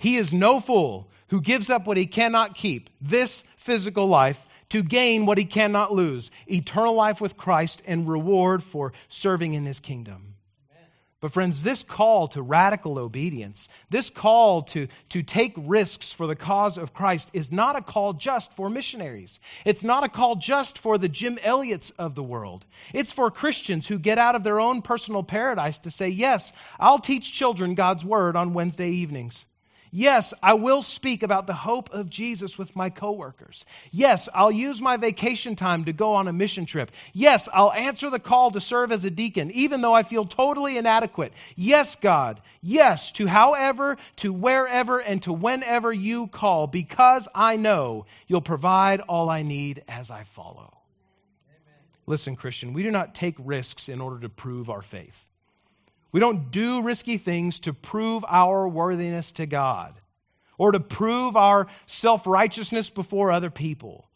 He 0.00 0.16
is 0.16 0.32
no 0.32 0.60
fool 0.60 1.10
who 1.28 1.42
gives 1.42 1.68
up 1.68 1.86
what 1.86 1.98
he 1.98 2.06
cannot 2.06 2.54
keep, 2.54 2.88
this 3.02 3.44
physical 3.58 4.06
life, 4.06 4.40
to 4.70 4.82
gain 4.82 5.26
what 5.26 5.36
he 5.36 5.44
cannot 5.44 5.92
lose 5.92 6.30
eternal 6.50 6.94
life 6.94 7.20
with 7.20 7.36
Christ 7.36 7.82
and 7.86 8.08
reward 8.08 8.62
for 8.62 8.94
serving 9.10 9.52
in 9.52 9.66
his 9.66 9.78
kingdom. 9.78 10.36
But, 11.20 11.32
friends, 11.32 11.62
this 11.62 11.82
call 11.82 12.28
to 12.28 12.40
radical 12.40 12.98
obedience, 12.98 13.68
this 13.90 14.08
call 14.08 14.62
to, 14.72 14.88
to 15.10 15.22
take 15.22 15.52
risks 15.58 16.10
for 16.10 16.26
the 16.26 16.34
cause 16.34 16.78
of 16.78 16.94
Christ, 16.94 17.28
is 17.34 17.52
not 17.52 17.76
a 17.76 17.82
call 17.82 18.14
just 18.14 18.54
for 18.54 18.70
missionaries. 18.70 19.38
It's 19.66 19.84
not 19.84 20.02
a 20.02 20.08
call 20.08 20.36
just 20.36 20.78
for 20.78 20.96
the 20.96 21.10
Jim 21.10 21.38
Elliots 21.42 21.90
of 21.98 22.14
the 22.14 22.22
world. 22.22 22.64
It's 22.94 23.12
for 23.12 23.30
Christians 23.30 23.86
who 23.86 23.98
get 23.98 24.16
out 24.16 24.34
of 24.34 24.44
their 24.44 24.60
own 24.60 24.80
personal 24.80 25.22
paradise 25.22 25.80
to 25.80 25.90
say, 25.90 26.08
Yes, 26.08 26.50
I'll 26.78 27.00
teach 27.00 27.34
children 27.34 27.74
God's 27.74 28.02
Word 28.02 28.34
on 28.34 28.54
Wednesday 28.54 28.88
evenings. 28.88 29.44
Yes, 29.92 30.32
I 30.40 30.54
will 30.54 30.82
speak 30.82 31.24
about 31.24 31.46
the 31.46 31.54
hope 31.54 31.90
of 31.90 32.08
Jesus 32.08 32.56
with 32.56 32.76
my 32.76 32.90
coworkers. 32.90 33.64
Yes, 33.90 34.28
I'll 34.32 34.52
use 34.52 34.80
my 34.80 34.96
vacation 34.96 35.56
time 35.56 35.86
to 35.86 35.92
go 35.92 36.14
on 36.14 36.28
a 36.28 36.32
mission 36.32 36.66
trip. 36.66 36.92
Yes, 37.12 37.48
I'll 37.52 37.72
answer 37.72 38.08
the 38.08 38.20
call 38.20 38.52
to 38.52 38.60
serve 38.60 38.92
as 38.92 39.04
a 39.04 39.10
deacon, 39.10 39.50
even 39.50 39.80
though 39.80 39.94
I 39.94 40.04
feel 40.04 40.24
totally 40.24 40.78
inadequate. 40.78 41.32
Yes, 41.56 41.96
God. 42.00 42.40
Yes, 42.62 43.10
to 43.12 43.26
however, 43.26 43.96
to 44.16 44.32
wherever, 44.32 45.00
and 45.00 45.22
to 45.22 45.32
whenever 45.32 45.92
you 45.92 46.28
call, 46.28 46.68
because 46.68 47.26
I 47.34 47.56
know 47.56 48.06
you'll 48.28 48.42
provide 48.42 49.00
all 49.00 49.28
I 49.28 49.42
need 49.42 49.82
as 49.88 50.10
I 50.10 50.22
follow. 50.22 50.72
Amen. 51.48 51.78
Listen, 52.06 52.36
Christian, 52.36 52.74
we 52.74 52.84
do 52.84 52.92
not 52.92 53.16
take 53.16 53.34
risks 53.38 53.88
in 53.88 54.00
order 54.00 54.20
to 54.20 54.28
prove 54.28 54.70
our 54.70 54.82
faith. 54.82 55.26
We 56.12 56.20
don't 56.20 56.50
do 56.50 56.82
risky 56.82 57.18
things 57.18 57.60
to 57.60 57.72
prove 57.72 58.24
our 58.26 58.68
worthiness 58.68 59.32
to 59.32 59.46
God 59.46 59.94
or 60.58 60.72
to 60.72 60.80
prove 60.80 61.36
our 61.36 61.68
self 61.86 62.26
righteousness 62.26 62.90
before 62.90 63.30
other 63.30 63.50
people. 63.50 64.08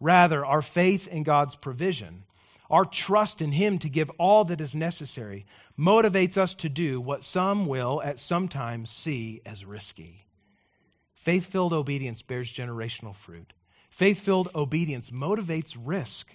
Rather, 0.00 0.44
our 0.44 0.62
faith 0.62 1.08
in 1.08 1.22
God's 1.22 1.56
provision, 1.56 2.24
our 2.70 2.84
trust 2.84 3.40
in 3.40 3.52
Him 3.52 3.78
to 3.80 3.88
give 3.88 4.10
all 4.18 4.44
that 4.46 4.60
is 4.60 4.74
necessary, 4.74 5.46
motivates 5.78 6.36
us 6.36 6.54
to 6.56 6.68
do 6.68 7.00
what 7.00 7.24
some 7.24 7.66
will 7.66 8.00
at 8.02 8.18
some 8.18 8.48
times 8.48 8.90
see 8.90 9.40
as 9.44 9.64
risky. 9.64 10.24
Faith 11.14 11.46
filled 11.46 11.72
obedience 11.72 12.22
bears 12.22 12.52
generational 12.52 13.14
fruit. 13.14 13.52
Faith 13.90 14.20
filled 14.20 14.50
obedience 14.54 15.10
motivates 15.10 15.76
risk. 15.78 16.26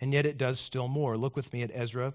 And 0.00 0.12
yet 0.12 0.26
it 0.26 0.38
does 0.38 0.58
still 0.58 0.88
more. 0.88 1.16
Look 1.16 1.36
with 1.36 1.52
me 1.52 1.62
at 1.62 1.70
Ezra 1.72 2.14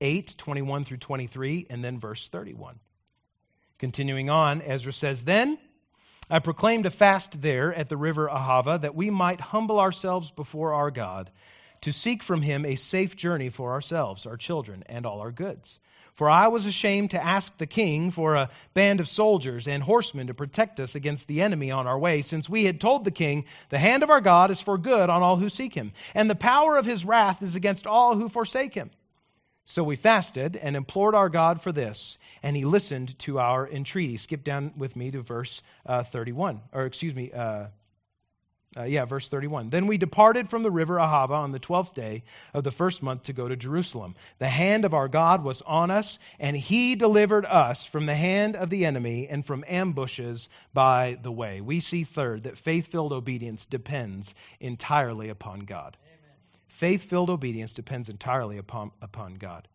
8, 0.00 0.36
21 0.36 0.84
through 0.84 0.98
23, 0.98 1.66
and 1.70 1.84
then 1.84 1.98
verse 1.98 2.28
31. 2.28 2.78
Continuing 3.78 4.30
on, 4.30 4.62
Ezra 4.62 4.92
says, 4.92 5.22
Then 5.22 5.58
I 6.30 6.38
proclaimed 6.38 6.86
a 6.86 6.90
fast 6.90 7.40
there 7.42 7.74
at 7.74 7.88
the 7.88 7.96
river 7.96 8.28
Ahava 8.28 8.80
that 8.80 8.94
we 8.94 9.10
might 9.10 9.40
humble 9.40 9.78
ourselves 9.78 10.30
before 10.30 10.72
our 10.72 10.90
God 10.90 11.30
to 11.82 11.92
seek 11.92 12.22
from 12.22 12.40
him 12.40 12.64
a 12.64 12.76
safe 12.76 13.14
journey 13.14 13.50
for 13.50 13.72
ourselves, 13.72 14.24
our 14.24 14.38
children, 14.38 14.84
and 14.86 15.04
all 15.04 15.20
our 15.20 15.30
goods. 15.30 15.78
For 16.14 16.30
I 16.30 16.48
was 16.48 16.64
ashamed 16.64 17.10
to 17.10 17.22
ask 17.22 17.56
the 17.58 17.66
king 17.66 18.10
for 18.10 18.36
a 18.36 18.50
band 18.72 19.00
of 19.00 19.08
soldiers 19.08 19.66
and 19.66 19.82
horsemen 19.82 20.28
to 20.28 20.34
protect 20.34 20.78
us 20.78 20.94
against 20.94 21.26
the 21.26 21.42
enemy 21.42 21.72
on 21.72 21.86
our 21.86 21.98
way, 21.98 22.22
since 22.22 22.48
we 22.48 22.64
had 22.64 22.80
told 22.80 23.04
the 23.04 23.10
king, 23.10 23.44
The 23.68 23.78
hand 23.78 24.02
of 24.02 24.10
our 24.10 24.20
God 24.20 24.50
is 24.50 24.60
for 24.60 24.78
good 24.78 25.10
on 25.10 25.22
all 25.22 25.36
who 25.36 25.50
seek 25.50 25.74
him, 25.74 25.92
and 26.14 26.30
the 26.30 26.36
power 26.36 26.76
of 26.76 26.86
his 26.86 27.04
wrath 27.04 27.42
is 27.42 27.56
against 27.56 27.86
all 27.86 28.16
who 28.16 28.28
forsake 28.28 28.74
him. 28.74 28.90
So 29.66 29.82
we 29.82 29.96
fasted 29.96 30.56
and 30.56 30.76
implored 30.76 31.14
our 31.14 31.30
God 31.30 31.62
for 31.62 31.72
this, 31.72 32.18
and 32.42 32.54
he 32.54 32.64
listened 32.64 33.18
to 33.20 33.38
our 33.38 33.66
entreaty. 33.66 34.18
Skip 34.18 34.44
down 34.44 34.74
with 34.76 34.94
me 34.94 35.10
to 35.10 35.22
verse 35.22 35.62
uh, 35.86 36.04
31, 36.04 36.60
or 36.72 36.84
excuse 36.84 37.14
me, 37.14 37.32
uh, 37.32 37.68
uh, 38.76 38.82
yeah, 38.82 39.04
verse 39.04 39.28
31. 39.28 39.70
Then 39.70 39.86
we 39.86 39.98
departed 39.98 40.50
from 40.50 40.64
the 40.64 40.70
river 40.70 40.96
Ahava 40.96 41.30
on 41.30 41.52
the 41.52 41.58
twelfth 41.58 41.94
day 41.94 42.24
of 42.52 42.64
the 42.64 42.72
first 42.72 43.02
month 43.02 43.24
to 43.24 43.32
go 43.32 43.46
to 43.46 43.56
Jerusalem. 43.56 44.16
The 44.38 44.48
hand 44.48 44.84
of 44.84 44.94
our 44.94 45.08
God 45.08 45.44
was 45.44 45.62
on 45.62 45.90
us, 45.90 46.18
and 46.40 46.56
he 46.56 46.96
delivered 46.96 47.46
us 47.46 47.86
from 47.86 48.06
the 48.06 48.14
hand 48.14 48.56
of 48.56 48.70
the 48.70 48.84
enemy 48.84 49.28
and 49.28 49.46
from 49.46 49.64
ambushes 49.68 50.48
by 50.72 51.18
the 51.22 51.32
way. 51.32 51.60
We 51.60 51.80
see, 51.80 52.04
third, 52.04 52.44
that 52.44 52.58
faith 52.58 52.88
filled 52.88 53.12
obedience 53.12 53.64
depends 53.64 54.34
entirely 54.60 55.28
upon 55.28 55.60
God. 55.60 55.96
Faith 56.74 57.04
filled 57.04 57.30
obedience 57.30 57.72
depends 57.72 58.08
entirely 58.08 58.58
upon, 58.58 58.90
upon 59.00 59.34
God. 59.34 59.68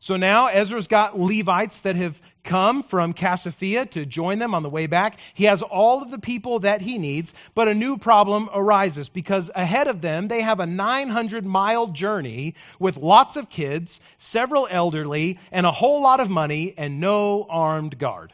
So 0.00 0.16
now 0.16 0.46
Ezra's 0.46 0.86
got 0.86 1.18
Levites 1.18 1.82
that 1.82 1.96
have 1.96 2.18
come 2.42 2.82
from 2.82 3.12
Casiphia 3.12 3.90
to 3.90 4.06
join 4.06 4.38
them 4.38 4.54
on 4.54 4.62
the 4.62 4.70
way 4.70 4.86
back. 4.86 5.18
He 5.34 5.44
has 5.44 5.60
all 5.60 6.02
of 6.02 6.10
the 6.10 6.18
people 6.18 6.60
that 6.60 6.80
he 6.80 6.96
needs, 6.96 7.34
but 7.54 7.68
a 7.68 7.74
new 7.74 7.98
problem 7.98 8.48
arises 8.54 9.10
because 9.10 9.50
ahead 9.54 9.86
of 9.86 10.00
them 10.00 10.28
they 10.28 10.40
have 10.40 10.60
a 10.60 10.66
900 10.66 11.44
mile 11.44 11.88
journey 11.88 12.54
with 12.78 12.96
lots 12.96 13.36
of 13.36 13.50
kids, 13.50 14.00
several 14.16 14.66
elderly, 14.70 15.38
and 15.52 15.66
a 15.66 15.72
whole 15.72 16.00
lot 16.00 16.20
of 16.20 16.30
money 16.30 16.72
and 16.78 17.00
no 17.00 17.46
armed 17.50 17.98
guard. 17.98 18.32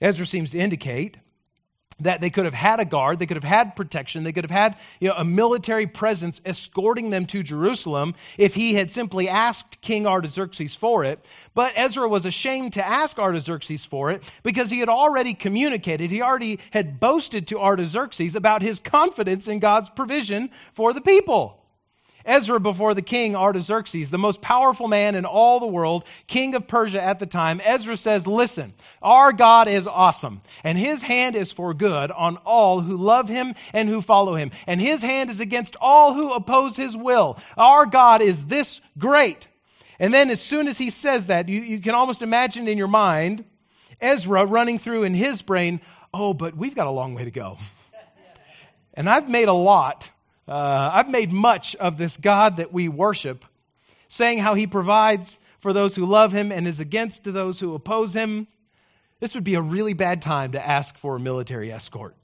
Ezra 0.00 0.26
seems 0.26 0.50
to 0.50 0.58
indicate 0.58 1.16
that 2.02 2.20
they 2.20 2.30
could 2.30 2.44
have 2.44 2.54
had 2.54 2.80
a 2.80 2.84
guard, 2.84 3.18
they 3.18 3.26
could 3.26 3.36
have 3.36 3.44
had 3.44 3.76
protection, 3.76 4.24
they 4.24 4.32
could 4.32 4.44
have 4.44 4.50
had 4.50 4.76
you 5.00 5.08
know, 5.08 5.14
a 5.16 5.24
military 5.24 5.86
presence 5.86 6.40
escorting 6.44 7.10
them 7.10 7.26
to 7.26 7.42
Jerusalem 7.42 8.14
if 8.38 8.54
he 8.54 8.74
had 8.74 8.90
simply 8.90 9.28
asked 9.28 9.80
King 9.80 10.06
Artaxerxes 10.06 10.74
for 10.74 11.04
it. 11.04 11.24
But 11.54 11.72
Ezra 11.76 12.08
was 12.08 12.26
ashamed 12.26 12.74
to 12.74 12.86
ask 12.86 13.18
Artaxerxes 13.18 13.84
for 13.84 14.10
it 14.10 14.22
because 14.42 14.70
he 14.70 14.78
had 14.78 14.88
already 14.88 15.34
communicated, 15.34 16.10
he 16.10 16.22
already 16.22 16.60
had 16.70 17.00
boasted 17.00 17.48
to 17.48 17.60
Artaxerxes 17.60 18.34
about 18.34 18.62
his 18.62 18.78
confidence 18.78 19.48
in 19.48 19.58
God's 19.58 19.90
provision 19.90 20.50
for 20.74 20.92
the 20.92 21.00
people. 21.00 21.61
Ezra 22.24 22.60
before 22.60 22.94
the 22.94 23.02
king 23.02 23.36
Artaxerxes, 23.36 24.10
the 24.10 24.18
most 24.18 24.40
powerful 24.40 24.88
man 24.88 25.14
in 25.14 25.24
all 25.24 25.60
the 25.60 25.66
world, 25.66 26.04
king 26.26 26.54
of 26.54 26.66
Persia 26.66 27.02
at 27.02 27.18
the 27.18 27.26
time, 27.26 27.60
Ezra 27.64 27.96
says, 27.96 28.26
Listen, 28.26 28.72
our 29.00 29.32
God 29.32 29.68
is 29.68 29.86
awesome, 29.86 30.40
and 30.64 30.78
his 30.78 31.02
hand 31.02 31.36
is 31.36 31.52
for 31.52 31.74
good 31.74 32.10
on 32.10 32.36
all 32.38 32.80
who 32.80 32.96
love 32.96 33.28
him 33.28 33.54
and 33.72 33.88
who 33.88 34.00
follow 34.00 34.34
him, 34.34 34.50
and 34.66 34.80
his 34.80 35.02
hand 35.02 35.30
is 35.30 35.40
against 35.40 35.76
all 35.80 36.14
who 36.14 36.32
oppose 36.32 36.76
his 36.76 36.96
will. 36.96 37.38
Our 37.56 37.86
God 37.86 38.22
is 38.22 38.44
this 38.44 38.80
great. 38.98 39.46
And 39.98 40.12
then, 40.12 40.30
as 40.30 40.40
soon 40.40 40.68
as 40.68 40.78
he 40.78 40.90
says 40.90 41.26
that, 41.26 41.48
you, 41.48 41.60
you 41.60 41.80
can 41.80 41.94
almost 41.94 42.22
imagine 42.22 42.66
in 42.66 42.78
your 42.78 42.88
mind 42.88 43.44
Ezra 44.00 44.44
running 44.44 44.78
through 44.78 45.04
in 45.04 45.14
his 45.14 45.42
brain, 45.42 45.80
Oh, 46.14 46.34
but 46.34 46.56
we've 46.56 46.74
got 46.74 46.86
a 46.86 46.90
long 46.90 47.14
way 47.14 47.24
to 47.24 47.30
go. 47.30 47.58
And 48.94 49.08
I've 49.08 49.26
made 49.26 49.48
a 49.48 49.54
lot 49.54 50.10
uh, 50.48 50.90
I've 50.92 51.08
made 51.08 51.32
much 51.32 51.76
of 51.76 51.96
this 51.96 52.16
God 52.16 52.56
that 52.56 52.72
we 52.72 52.88
worship, 52.88 53.44
saying 54.08 54.38
how 54.38 54.54
he 54.54 54.66
provides 54.66 55.38
for 55.60 55.72
those 55.72 55.94
who 55.94 56.06
love 56.06 56.32
him 56.32 56.50
and 56.52 56.66
is 56.66 56.80
against 56.80 57.24
those 57.24 57.60
who 57.60 57.74
oppose 57.74 58.14
him. 58.14 58.48
This 59.20 59.34
would 59.34 59.44
be 59.44 59.54
a 59.54 59.62
really 59.62 59.94
bad 59.94 60.22
time 60.22 60.52
to 60.52 60.66
ask 60.66 60.96
for 60.98 61.16
a 61.16 61.20
military 61.20 61.70
escort. 61.70 62.16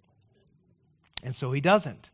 And 1.22 1.34
so 1.34 1.52
he 1.52 1.60
doesn't. 1.60 2.10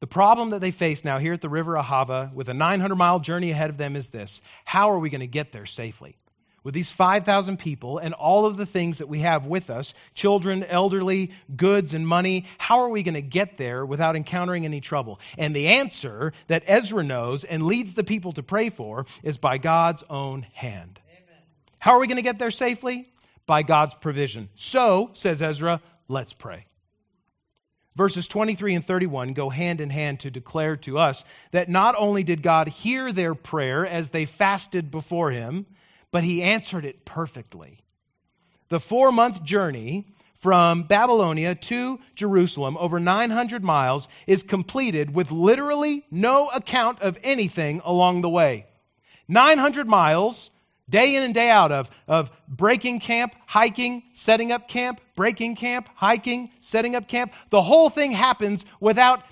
The 0.00 0.06
problem 0.06 0.50
that 0.50 0.60
they 0.60 0.70
face 0.70 1.04
now 1.04 1.18
here 1.18 1.32
at 1.32 1.40
the 1.40 1.48
river 1.48 1.72
Ahava, 1.72 2.32
with 2.32 2.48
a 2.48 2.54
900 2.54 2.94
mile 2.94 3.18
journey 3.18 3.50
ahead 3.50 3.70
of 3.70 3.78
them, 3.78 3.96
is 3.96 4.10
this 4.10 4.40
How 4.64 4.92
are 4.92 4.98
we 4.98 5.10
going 5.10 5.20
to 5.20 5.26
get 5.26 5.50
there 5.50 5.66
safely? 5.66 6.16
With 6.68 6.74
these 6.74 6.90
5,000 6.90 7.58
people 7.58 7.96
and 7.96 8.12
all 8.12 8.44
of 8.44 8.58
the 8.58 8.66
things 8.66 8.98
that 8.98 9.08
we 9.08 9.20
have 9.20 9.46
with 9.46 9.70
us 9.70 9.94
children, 10.14 10.62
elderly, 10.62 11.32
goods, 11.56 11.94
and 11.94 12.06
money 12.06 12.44
how 12.58 12.80
are 12.80 12.90
we 12.90 13.02
going 13.02 13.14
to 13.14 13.22
get 13.22 13.56
there 13.56 13.86
without 13.86 14.16
encountering 14.16 14.66
any 14.66 14.82
trouble? 14.82 15.18
And 15.38 15.56
the 15.56 15.68
answer 15.68 16.34
that 16.48 16.64
Ezra 16.66 17.02
knows 17.02 17.44
and 17.44 17.62
leads 17.62 17.94
the 17.94 18.04
people 18.04 18.32
to 18.32 18.42
pray 18.42 18.68
for 18.68 19.06
is 19.22 19.38
by 19.38 19.56
God's 19.56 20.04
own 20.10 20.42
hand. 20.52 21.00
Amen. 21.08 21.42
How 21.78 21.92
are 21.92 22.00
we 22.00 22.06
going 22.06 22.16
to 22.16 22.22
get 22.22 22.38
there 22.38 22.50
safely? 22.50 23.10
By 23.46 23.62
God's 23.62 23.94
provision. 23.94 24.50
So, 24.54 25.08
says 25.14 25.40
Ezra, 25.40 25.80
let's 26.06 26.34
pray. 26.34 26.66
Verses 27.96 28.28
23 28.28 28.74
and 28.74 28.86
31 28.86 29.32
go 29.32 29.48
hand 29.48 29.80
in 29.80 29.88
hand 29.88 30.20
to 30.20 30.30
declare 30.30 30.76
to 30.76 30.98
us 30.98 31.24
that 31.52 31.70
not 31.70 31.94
only 31.96 32.24
did 32.24 32.42
God 32.42 32.68
hear 32.68 33.10
their 33.10 33.34
prayer 33.34 33.86
as 33.86 34.10
they 34.10 34.26
fasted 34.26 34.90
before 34.90 35.30
Him, 35.30 35.64
but 36.10 36.24
he 36.24 36.42
answered 36.42 36.84
it 36.84 37.04
perfectly. 37.04 37.80
The 38.68 38.80
four 38.80 39.12
month 39.12 39.42
journey 39.42 40.06
from 40.40 40.84
Babylonia 40.84 41.54
to 41.54 41.98
Jerusalem, 42.14 42.76
over 42.78 43.00
900 43.00 43.64
miles, 43.64 44.06
is 44.26 44.42
completed 44.42 45.12
with 45.12 45.32
literally 45.32 46.04
no 46.10 46.48
account 46.48 47.00
of 47.00 47.18
anything 47.24 47.80
along 47.84 48.20
the 48.20 48.28
way. 48.28 48.66
900 49.26 49.88
miles, 49.88 50.50
day 50.88 51.16
in 51.16 51.22
and 51.22 51.34
day 51.34 51.50
out, 51.50 51.72
of, 51.72 51.90
of 52.06 52.30
breaking 52.46 53.00
camp, 53.00 53.34
hiking, 53.46 54.02
setting 54.14 54.52
up 54.52 54.68
camp, 54.68 55.00
breaking 55.16 55.56
camp, 55.56 55.88
hiking, 55.94 56.50
setting 56.60 56.94
up 56.94 57.08
camp. 57.08 57.32
The 57.50 57.62
whole 57.62 57.90
thing 57.90 58.12
happens 58.12 58.64
without 58.80 59.22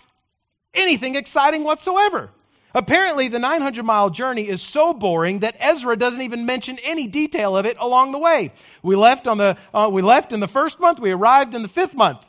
anything 0.75 1.15
exciting 1.15 1.62
whatsoever. 1.65 2.31
Apparently, 2.77 3.29
the 3.29 3.39
900 3.39 3.87
mile 3.87 4.11
journey 4.11 4.47
is 4.47 4.61
so 4.61 4.93
boring 4.93 5.39
that 5.39 5.57
Ezra 5.59 5.97
doesn't 5.97 6.21
even 6.21 6.45
mention 6.45 6.79
any 6.85 7.07
detail 7.07 7.57
of 7.57 7.65
it 7.65 7.79
along 7.81 8.12
the 8.12 8.19
way. 8.19 8.53
We 8.83 8.97
left, 8.97 9.27
on 9.27 9.39
the, 9.39 9.57
uh, 9.73 9.89
we 9.91 10.03
left 10.03 10.35
in 10.35 10.41
the 10.41 10.47
first 10.47 10.79
month, 10.79 11.01
we 11.01 11.11
arrived 11.11 11.55
in 11.55 11.62
the 11.62 11.69
fifth 11.69 11.95
month. 11.95 12.23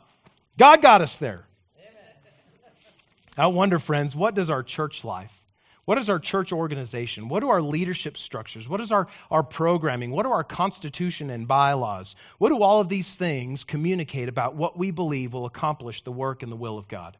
God 0.56 0.80
got 0.80 1.02
us 1.02 1.18
there. 1.18 1.44
I 3.36 3.48
wonder, 3.48 3.78
friends, 3.78 4.16
what 4.16 4.34
does 4.34 4.48
our 4.48 4.62
church 4.62 5.04
life, 5.04 5.32
what 5.84 5.98
is 5.98 6.08
our 6.08 6.18
church 6.18 6.50
organization? 6.50 7.28
What 7.28 7.40
do 7.40 7.50
our 7.50 7.60
leadership 7.60 8.16
structures? 8.16 8.66
What 8.66 8.80
is 8.80 8.90
our, 8.90 9.06
our 9.30 9.42
programming? 9.42 10.12
What 10.12 10.24
are 10.24 10.32
our 10.32 10.44
constitution 10.44 11.28
and 11.28 11.46
bylaws? 11.46 12.16
What 12.38 12.48
do 12.48 12.62
all 12.62 12.80
of 12.80 12.88
these 12.88 13.14
things 13.14 13.64
communicate 13.64 14.30
about 14.30 14.54
what 14.54 14.78
we 14.78 14.92
believe 14.92 15.34
will 15.34 15.44
accomplish 15.44 16.02
the 16.04 16.10
work 16.10 16.42
and 16.42 16.50
the 16.50 16.56
will 16.56 16.78
of 16.78 16.88
God? 16.88 17.18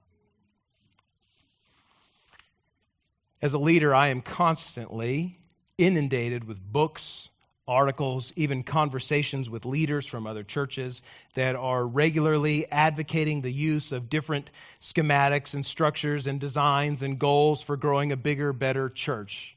As 3.40 3.52
a 3.52 3.58
leader, 3.58 3.94
I 3.94 4.08
am 4.08 4.20
constantly 4.20 5.38
inundated 5.76 6.42
with 6.42 6.60
books, 6.60 7.28
articles, 7.68 8.32
even 8.34 8.64
conversations 8.64 9.48
with 9.48 9.64
leaders 9.64 10.06
from 10.06 10.26
other 10.26 10.42
churches 10.42 11.02
that 11.34 11.54
are 11.54 11.86
regularly 11.86 12.68
advocating 12.70 13.42
the 13.42 13.52
use 13.52 13.92
of 13.92 14.10
different 14.10 14.50
schematics 14.80 15.54
and 15.54 15.64
structures 15.64 16.26
and 16.26 16.40
designs 16.40 17.02
and 17.02 17.18
goals 17.18 17.62
for 17.62 17.76
growing 17.76 18.10
a 18.10 18.16
bigger, 18.16 18.52
better 18.52 18.88
church. 18.88 19.56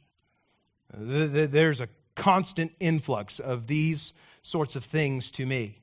There's 0.94 1.82
a 1.82 1.90
constant 2.14 2.74
influx 2.80 3.40
of 3.40 3.66
these 3.66 4.14
sorts 4.44 4.76
of 4.76 4.84
things 4.84 5.32
to 5.32 5.46
me. 5.46 5.81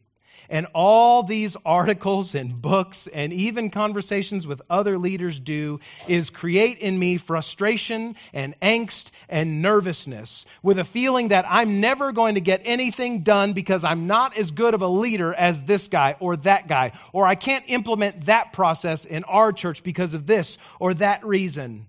And 0.51 0.67
all 0.75 1.23
these 1.23 1.57
articles 1.65 2.35
and 2.35 2.61
books 2.61 3.07
and 3.13 3.33
even 3.33 3.71
conversations 3.71 4.47
with 4.47 4.63
other 4.71 4.99
leaders 4.99 5.39
do 5.39 5.81
is 6.07 6.31
create 6.31 6.79
in 6.79 6.99
me 6.99 7.19
frustration 7.19 8.17
and 8.33 8.59
angst 8.61 9.11
and 9.29 9.61
nervousness 9.63 10.47
with 10.63 10.79
a 10.79 10.85
feeling 10.85 11.29
that 11.29 11.45
I'm 11.49 11.81
never 11.81 12.13
going 12.13 12.37
to 12.37 12.41
get 12.41 12.63
anything 12.65 13.23
done 13.23 13.53
because 13.53 13.85
I'm 13.85 14.07
not 14.07 14.39
as 14.39 14.51
good 14.51 14.75
of 14.75 14.83
a 14.83 14.89
leader 14.89 15.35
as 15.35 15.63
this 15.63 15.89
guy 15.89 16.17
or 16.19 16.37
that 16.39 16.67
guy, 16.67 16.93
or 17.13 17.27
I 17.27 17.35
can't 17.35 17.65
implement 17.69 18.27
that 18.27 18.53
process 18.53 19.05
in 19.05 19.25
our 19.25 19.53
church 19.53 19.83
because 19.83 20.15
of 20.15 20.27
this 20.27 20.57
or 20.81 20.95
that 20.95 21.25
reason. 21.25 21.87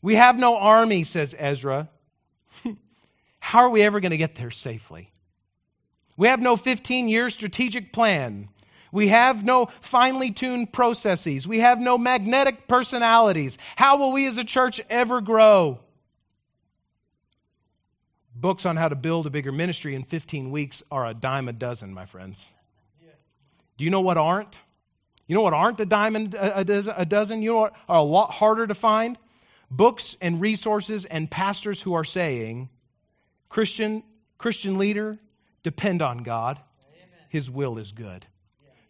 We 0.00 0.16
have 0.16 0.36
no 0.36 0.56
army, 0.56 1.04
says 1.04 1.34
Ezra. 1.38 1.88
How 3.38 3.60
are 3.60 3.70
we 3.70 3.82
ever 3.82 4.00
going 4.00 4.10
to 4.10 4.16
get 4.16 4.34
there 4.34 4.50
safely? 4.50 5.11
We 6.16 6.28
have 6.28 6.40
no 6.40 6.56
15 6.56 7.08
year 7.08 7.30
strategic 7.30 7.92
plan. 7.92 8.48
We 8.92 9.08
have 9.08 9.42
no 9.42 9.66
finely 9.80 10.32
tuned 10.32 10.72
processes. 10.72 11.48
We 11.48 11.60
have 11.60 11.80
no 11.80 11.96
magnetic 11.96 12.68
personalities. 12.68 13.56
How 13.74 13.96
will 13.96 14.12
we 14.12 14.26
as 14.26 14.36
a 14.36 14.44
church 14.44 14.80
ever 14.90 15.22
grow? 15.22 15.80
Books 18.34 18.66
on 18.66 18.76
how 18.76 18.88
to 18.88 18.94
build 18.94 19.26
a 19.26 19.30
bigger 19.30 19.52
ministry 19.52 19.94
in 19.94 20.04
15 20.04 20.50
weeks 20.50 20.82
are 20.90 21.06
a 21.06 21.14
dime 21.14 21.48
a 21.48 21.52
dozen, 21.52 21.94
my 21.94 22.06
friends. 22.06 22.44
Do 23.78 23.84
you 23.84 23.90
know 23.90 24.00
what 24.00 24.18
aren't? 24.18 24.58
You 25.26 25.36
know 25.36 25.42
what 25.42 25.54
aren't 25.54 25.80
a 25.80 25.86
dime 25.86 26.16
uh, 26.38 26.64
a 26.96 27.06
dozen? 27.06 27.42
You 27.42 27.52
know 27.52 27.58
what 27.58 27.72
are 27.88 27.98
a 27.98 28.02
lot 28.02 28.30
harder 28.30 28.66
to 28.66 28.74
find? 28.74 29.16
Books 29.70 30.16
and 30.20 30.40
resources 30.40 31.06
and 31.06 31.30
pastors 31.30 31.80
who 31.80 31.94
are 31.94 32.04
saying, 32.04 32.68
Christian, 33.48 34.02
Christian 34.36 34.76
leader, 34.76 35.18
Depend 35.62 36.02
on 36.02 36.18
God. 36.18 36.60
His 37.28 37.50
will 37.50 37.78
is 37.78 37.92
good. 37.92 38.26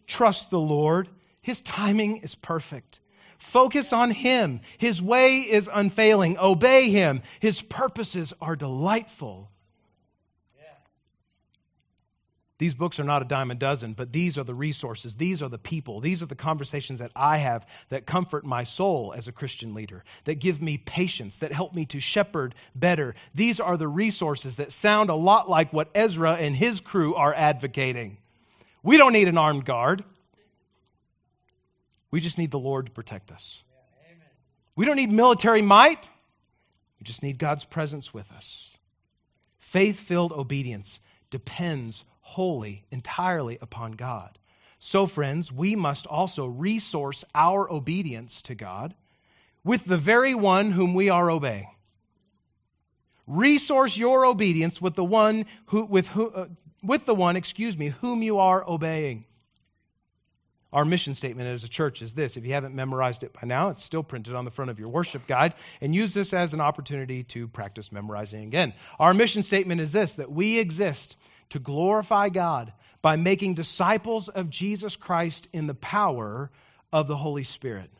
Trust 0.07 0.49
the 0.49 0.59
Lord. 0.59 1.07
His 1.41 1.61
timing 1.61 2.17
is 2.17 2.35
perfect. 2.35 2.99
Focus 3.37 3.93
on 3.93 4.11
Him. 4.11 4.61
His 4.77 5.01
way 5.01 5.39
is 5.39 5.69
unfailing. 5.71 6.37
Obey 6.37 6.89
Him. 6.89 7.21
His 7.39 7.61
purposes 7.61 8.33
are 8.41 8.55
delightful. 8.55 9.49
These 12.59 12.75
books 12.75 12.99
are 12.99 13.03
not 13.03 13.23
a 13.23 13.25
dime 13.25 13.49
a 13.49 13.55
dozen, 13.55 13.93
but 13.93 14.11
these 14.11 14.37
are 14.37 14.43
the 14.43 14.53
resources. 14.53 15.15
These 15.15 15.41
are 15.41 15.49
the 15.49 15.57
people. 15.57 16.01
These 16.01 16.21
are 16.21 16.27
the 16.27 16.35
conversations 16.35 16.99
that 16.99 17.11
I 17.15 17.37
have 17.37 17.65
that 17.89 18.05
comfort 18.05 18.45
my 18.45 18.63
soul 18.63 19.13
as 19.15 19.27
a 19.27 19.31
Christian 19.31 19.73
leader, 19.73 20.03
that 20.25 20.35
give 20.35 20.61
me 20.61 20.77
patience, 20.77 21.37
that 21.39 21.51
help 21.51 21.73
me 21.73 21.85
to 21.87 21.99
shepherd 21.99 22.53
better. 22.75 23.15
These 23.33 23.59
are 23.59 23.75
the 23.75 23.87
resources 23.87 24.57
that 24.57 24.71
sound 24.71 25.09
a 25.09 25.15
lot 25.15 25.49
like 25.49 25.73
what 25.73 25.89
Ezra 25.95 26.33
and 26.33 26.55
his 26.55 26.79
crew 26.79 27.15
are 27.15 27.33
advocating. 27.33 28.17
We 28.83 28.97
don't 28.97 29.13
need 29.13 29.27
an 29.27 29.37
armed 29.37 29.65
guard. 29.65 30.03
We 32.11 32.21
just 32.21 32.37
need 32.37 32.51
the 32.51 32.59
Lord 32.59 32.85
to 32.85 32.91
protect 32.91 33.31
us. 33.31 33.63
We 34.75 34.85
don't 34.85 34.97
need 34.97 35.11
military 35.11 35.63
might. 35.63 36.07
We 36.99 37.05
just 37.05 37.23
need 37.23 37.39
God's 37.39 37.65
presence 37.65 38.13
with 38.13 38.31
us. 38.31 38.69
Faith 39.57 39.99
filled 39.99 40.31
obedience 40.31 40.99
depends 41.31 42.03
wholly, 42.23 42.83
entirely 42.89 43.59
upon 43.61 43.91
God. 43.91 44.39
So, 44.79 45.05
friends, 45.05 45.51
we 45.51 45.75
must 45.75 46.07
also 46.07 46.45
resource 46.45 47.23
our 47.35 47.71
obedience 47.71 48.41
to 48.43 48.55
God 48.55 48.95
with 49.63 49.85
the 49.85 49.97
very 49.97 50.33
one 50.33 50.71
whom 50.71 50.93
we 50.93 51.09
are 51.09 51.29
obeying. 51.29 51.69
Resource 53.27 53.95
your 53.95 54.25
obedience 54.25 54.81
with 54.81 54.95
the 54.95 55.03
one 55.03 55.45
who, 55.67 55.85
with, 55.85 56.07
who, 56.07 56.29
uh, 56.29 56.47
with 56.81 57.05
the 57.05 57.15
one, 57.15 57.35
excuse 57.35 57.77
me, 57.77 57.89
whom 57.89 58.21
you 58.21 58.39
are 58.39 58.67
obeying. 58.67 59.25
Our 60.73 60.85
mission 60.85 61.13
statement 61.13 61.47
as 61.49 61.63
a 61.63 61.69
church 61.69 62.01
is 62.01 62.13
this. 62.13 62.35
If 62.35 62.45
you 62.45 62.53
haven't 62.53 62.73
memorized 62.73 63.23
it 63.23 63.31
by 63.31 63.47
now, 63.47 63.69
it's 63.69 63.83
still 63.83 64.01
printed 64.01 64.33
on 64.33 64.43
the 64.43 64.51
front 64.51 64.71
of 64.71 64.79
your 64.79 64.89
worship 64.89 65.27
guide. 65.27 65.53
And 65.81 65.93
use 65.93 66.13
this 66.13 66.33
as 66.33 66.53
an 66.53 66.61
opportunity 66.61 67.23
to 67.25 67.47
practice 67.47 67.91
memorizing 67.91 68.43
again. 68.43 68.73
Our 68.99 69.13
mission 69.13 69.43
statement 69.43 69.81
is 69.81 69.91
this 69.91 70.15
that 70.15 70.31
we 70.31 70.57
exist 70.57 71.15
to 71.53 71.59
glorify 71.59 72.29
God 72.29 72.73
by 73.03 73.15
making 73.15 73.53
disciples 73.53 74.27
of 74.27 74.49
Jesus 74.49 74.95
Christ 74.95 75.47
in 75.53 75.67
the 75.67 75.75
power 75.75 76.49
of 76.91 77.07
the 77.07 77.15
Holy 77.15 77.43
Spirit. 77.43 77.91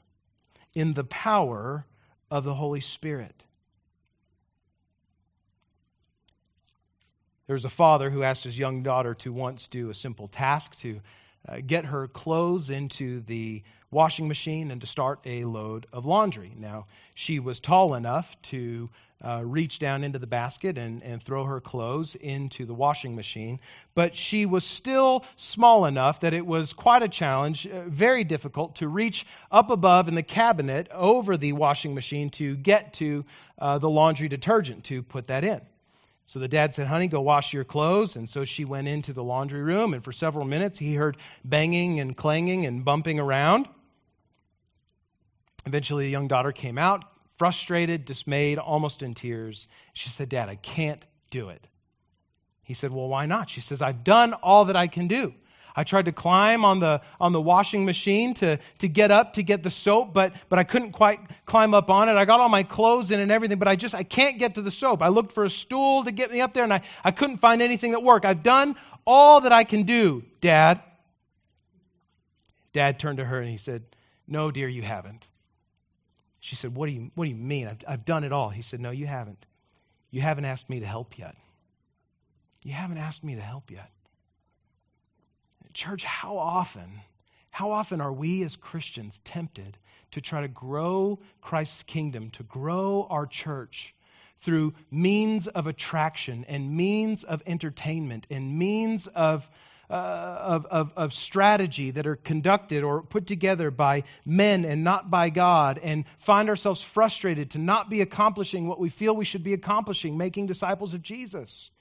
In 0.73 0.93
the 0.93 1.03
power 1.03 1.85
of 2.31 2.43
the 2.43 2.53
Holy 2.53 2.81
Spirit. 2.81 3.43
There 7.45 7.53
was 7.53 7.65
a 7.65 7.69
father 7.69 8.09
who 8.09 8.23
asked 8.23 8.43
his 8.43 8.57
young 8.57 8.81
daughter 8.81 9.13
to 9.15 9.31
once 9.31 9.67
do 9.67 9.91
a 9.91 9.93
simple 9.93 10.27
task 10.27 10.75
to 10.79 11.01
uh, 11.47 11.57
get 11.65 11.85
her 11.85 12.07
clothes 12.07 12.69
into 12.69 13.21
the 13.21 13.63
washing 13.91 14.27
machine 14.27 14.71
and 14.71 14.81
to 14.81 14.87
start 14.87 15.19
a 15.25 15.45
load 15.45 15.85
of 15.93 16.05
laundry. 16.05 16.51
Now, 16.57 16.87
she 17.13 17.39
was 17.39 17.59
tall 17.59 17.93
enough 17.93 18.35
to 18.43 18.89
uh, 19.23 19.41
reach 19.45 19.79
down 19.79 20.03
into 20.03 20.19
the 20.19 20.27
basket 20.27 20.77
and, 20.77 21.01
and 21.01 21.23
throw 21.23 21.45
her 21.45 21.61
clothes 21.61 22.15
into 22.15 22.65
the 22.65 22.73
washing 22.73 23.15
machine, 23.15 23.59
but 23.95 24.17
she 24.17 24.45
was 24.45 24.65
still 24.65 25.23
small 25.37 25.85
enough 25.85 26.21
that 26.21 26.33
it 26.33 26.45
was 26.45 26.73
quite 26.73 27.03
a 27.03 27.07
challenge, 27.07 27.65
uh, 27.65 27.83
very 27.87 28.23
difficult 28.23 28.75
to 28.77 28.87
reach 28.87 29.25
up 29.49 29.69
above 29.69 30.07
in 30.09 30.15
the 30.15 30.23
cabinet 30.23 30.89
over 30.91 31.37
the 31.37 31.53
washing 31.53 31.93
machine 31.93 32.31
to 32.31 32.55
get 32.57 32.93
to 32.93 33.23
uh, 33.59 33.77
the 33.77 33.89
laundry 33.89 34.27
detergent 34.27 34.83
to 34.85 35.01
put 35.03 35.27
that 35.27 35.45
in. 35.45 35.61
So 36.25 36.39
the 36.39 36.47
dad 36.47 36.73
said, 36.73 36.87
Honey, 36.87 37.07
go 37.07 37.21
wash 37.21 37.53
your 37.53 37.63
clothes. 37.63 38.15
And 38.15 38.29
so 38.29 38.45
she 38.45 38.65
went 38.65 38.87
into 38.87 39.13
the 39.13 39.23
laundry 39.23 39.61
room, 39.61 39.93
and 39.93 40.03
for 40.03 40.11
several 40.11 40.45
minutes 40.45 40.77
he 40.77 40.95
heard 40.95 41.17
banging 41.43 41.99
and 41.99 42.15
clanging 42.15 42.65
and 42.65 42.85
bumping 42.85 43.19
around. 43.19 43.67
Eventually, 45.65 46.05
the 46.05 46.11
young 46.11 46.27
daughter 46.27 46.51
came 46.51 46.77
out, 46.77 47.05
frustrated, 47.37 48.05
dismayed, 48.05 48.57
almost 48.57 49.01
in 49.01 49.13
tears. 49.13 49.67
She 49.93 50.09
said, 50.09 50.29
Dad, 50.29 50.49
I 50.49 50.55
can't 50.55 51.03
do 51.29 51.49
it. 51.49 51.65
He 52.63 52.73
said, 52.73 52.91
Well, 52.91 53.07
why 53.07 53.25
not? 53.25 53.49
She 53.49 53.61
says, 53.61 53.81
I've 53.81 54.03
done 54.03 54.33
all 54.33 54.65
that 54.65 54.75
I 54.75 54.87
can 54.87 55.07
do. 55.07 55.33
I 55.75 55.83
tried 55.83 56.05
to 56.05 56.11
climb 56.11 56.65
on 56.65 56.79
the 56.79 57.01
on 57.19 57.31
the 57.31 57.41
washing 57.41 57.85
machine 57.85 58.33
to 58.35 58.59
to 58.79 58.87
get 58.87 59.11
up 59.11 59.33
to 59.33 59.43
get 59.43 59.63
the 59.63 59.69
soap, 59.69 60.13
but 60.13 60.33
but 60.49 60.59
I 60.59 60.63
couldn't 60.63 60.91
quite 60.91 61.19
climb 61.45 61.73
up 61.73 61.89
on 61.89 62.09
it. 62.09 62.13
I 62.13 62.25
got 62.25 62.39
all 62.39 62.49
my 62.49 62.63
clothes 62.63 63.11
in 63.11 63.19
and 63.19 63.31
everything, 63.31 63.59
but 63.59 63.67
I 63.67 63.75
just 63.75 63.95
I 63.95 64.03
can't 64.03 64.37
get 64.37 64.55
to 64.55 64.61
the 64.61 64.71
soap. 64.71 65.01
I 65.01 65.07
looked 65.07 65.33
for 65.33 65.43
a 65.43 65.49
stool 65.49 66.03
to 66.03 66.11
get 66.11 66.31
me 66.31 66.41
up 66.41 66.53
there 66.53 66.63
and 66.63 66.73
I, 66.73 66.81
I 67.03 67.11
couldn't 67.11 67.37
find 67.37 67.61
anything 67.61 67.91
that 67.91 68.03
worked. 68.03 68.25
I've 68.25 68.43
done 68.43 68.75
all 69.05 69.41
that 69.41 69.51
I 69.51 69.63
can 69.63 69.83
do, 69.83 70.23
Dad. 70.41 70.81
Dad 72.73 72.99
turned 72.99 73.17
to 73.17 73.25
her 73.25 73.39
and 73.39 73.49
he 73.49 73.57
said, 73.57 73.83
No, 74.27 74.51
dear, 74.51 74.67
you 74.67 74.81
haven't. 74.81 75.27
She 76.39 76.55
said, 76.55 76.75
What 76.75 76.87
do 76.87 76.93
you 76.93 77.11
what 77.15 77.25
do 77.25 77.29
you 77.29 77.35
mean? 77.35 77.67
I've, 77.67 77.83
I've 77.87 78.05
done 78.05 78.23
it 78.23 78.31
all. 78.31 78.49
He 78.49 78.61
said, 78.61 78.79
No, 78.79 78.91
you 78.91 79.05
haven't. 79.05 79.45
You 80.11 80.21
haven't 80.21 80.45
asked 80.45 80.69
me 80.69 80.81
to 80.81 80.85
help 80.85 81.17
yet. 81.17 81.35
You 82.63 82.73
haven't 82.73 82.97
asked 82.97 83.23
me 83.23 83.35
to 83.35 83.41
help 83.41 83.71
yet. 83.71 83.89
Church, 85.73 86.03
how 86.03 86.37
often, 86.37 87.01
how 87.49 87.71
often 87.71 88.01
are 88.01 88.13
we 88.13 88.43
as 88.43 88.55
Christians 88.55 89.19
tempted 89.23 89.77
to 90.11 90.21
try 90.21 90.41
to 90.41 90.47
grow 90.47 91.19
Christ's 91.41 91.83
kingdom, 91.83 92.29
to 92.31 92.43
grow 92.43 93.07
our 93.09 93.25
church 93.25 93.93
through 94.41 94.73
means 94.91 95.47
of 95.47 95.67
attraction 95.67 96.45
and 96.47 96.75
means 96.75 97.23
of 97.23 97.41
entertainment 97.47 98.27
and 98.29 98.57
means 98.59 99.07
of, 99.07 99.49
uh, 99.89 99.93
of, 99.93 100.65
of, 100.65 100.93
of 100.95 101.13
strategy 101.13 101.91
that 101.91 102.05
are 102.05 102.17
conducted 102.17 102.83
or 102.83 103.01
put 103.01 103.25
together 103.25 103.71
by 103.71 104.03
men 104.25 104.65
and 104.65 104.83
not 104.83 105.09
by 105.09 105.29
God, 105.29 105.79
and 105.81 106.05
find 106.19 106.49
ourselves 106.49 106.81
frustrated 106.81 107.51
to 107.51 107.57
not 107.57 107.89
be 107.89 108.01
accomplishing 108.01 108.67
what 108.67 108.79
we 108.79 108.89
feel 108.89 109.15
we 109.15 109.25
should 109.25 109.43
be 109.43 109.53
accomplishing, 109.53 110.17
making 110.17 110.47
disciples 110.47 110.93
of 110.93 111.01
Jesus? 111.01 111.71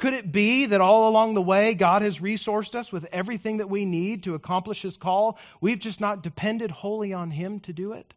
Could 0.00 0.14
it 0.14 0.32
be 0.32 0.64
that 0.64 0.80
all 0.80 1.10
along 1.10 1.34
the 1.34 1.42
way, 1.42 1.74
God 1.74 2.00
has 2.00 2.20
resourced 2.20 2.74
us 2.74 2.90
with 2.90 3.04
everything 3.12 3.58
that 3.58 3.68
we 3.68 3.84
need 3.84 4.22
to 4.22 4.34
accomplish 4.34 4.80
His 4.80 4.96
call? 4.96 5.38
We've 5.60 5.78
just 5.78 6.00
not 6.00 6.22
depended 6.22 6.70
wholly 6.70 7.12
on 7.12 7.30
Him 7.30 7.60
to 7.60 7.74
do 7.74 7.92
it? 7.92 8.14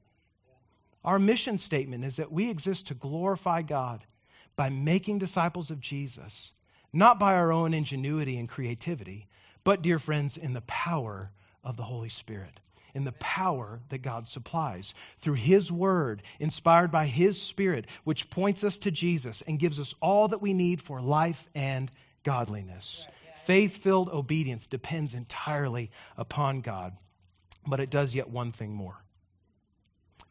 Our 1.04 1.20
mission 1.20 1.58
statement 1.58 2.06
is 2.06 2.16
that 2.16 2.32
we 2.32 2.50
exist 2.50 2.88
to 2.88 2.94
glorify 2.94 3.64
God 3.64 4.06
by 4.56 4.70
making 4.70 5.20
disciples 5.20 5.72
of 5.72 5.82
Jesus, 5.82 6.54
not 6.94 7.20
by 7.20 7.34
our 7.34 7.52
own 7.52 7.74
ingenuity 7.74 8.38
and 8.38 8.48
creativity, 8.48 9.28
but, 9.66 9.82
dear 9.82 10.00
friends, 10.00 10.38
in 10.38 10.54
the 10.54 10.62
power 10.62 11.32
of 11.66 11.76
the 11.76 11.84
Holy 11.84 12.08
Spirit 12.08 12.62
in 12.94 13.04
the 13.04 13.12
power 13.14 13.80
that 13.90 14.02
God 14.02 14.28
supplies 14.28 14.94
through 15.22 15.34
His 15.34 15.72
Word, 15.72 16.24
inspired 16.40 16.92
by 16.92 17.06
His 17.06 17.42
Spirit, 17.42 17.86
which 18.04 18.30
points 18.30 18.64
us 18.64 18.78
to 18.80 18.92
Jesus 18.92 19.42
and 19.48 19.60
gives 19.60 19.80
us 19.80 19.96
all 20.02 20.28
that 20.30 20.42
we 20.42 20.54
need 20.54 20.82
for 20.82 21.02
life 21.02 21.48
and 21.56 21.90
godliness. 22.24 23.06
Faith 23.46 23.78
filled 23.78 24.10
obedience 24.10 24.68
depends 24.68 25.14
entirely 25.14 25.92
upon 26.18 26.62
God, 26.62 26.96
but 27.68 27.80
it 27.80 27.90
does 27.90 28.16
yet 28.16 28.30
one 28.30 28.52
thing 28.52 28.74
more. 28.74 28.98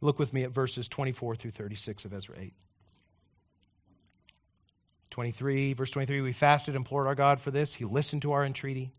Look 0.01 0.19
with 0.19 0.33
me 0.33 0.45
at 0.45 0.51
verses 0.51 0.89
24 0.89 1.37
through 1.37 1.51
36 1.53 2.05
of 2.05 2.13
Ezra 2.13 2.37
8. 2.39 2.55
23, 5.11 5.75
verse 5.75 5.91
23, 5.91 6.23
we 6.23 6.33
fasted, 6.33 6.75
and 6.75 6.81
implored 6.81 7.07
our 7.07 7.15
God 7.15 7.41
for 7.41 7.51
this. 7.51 7.75
He 7.75 7.85
listened 7.85 8.23
to 8.23 8.33
our 8.33 8.45
entreaty. 8.45 8.93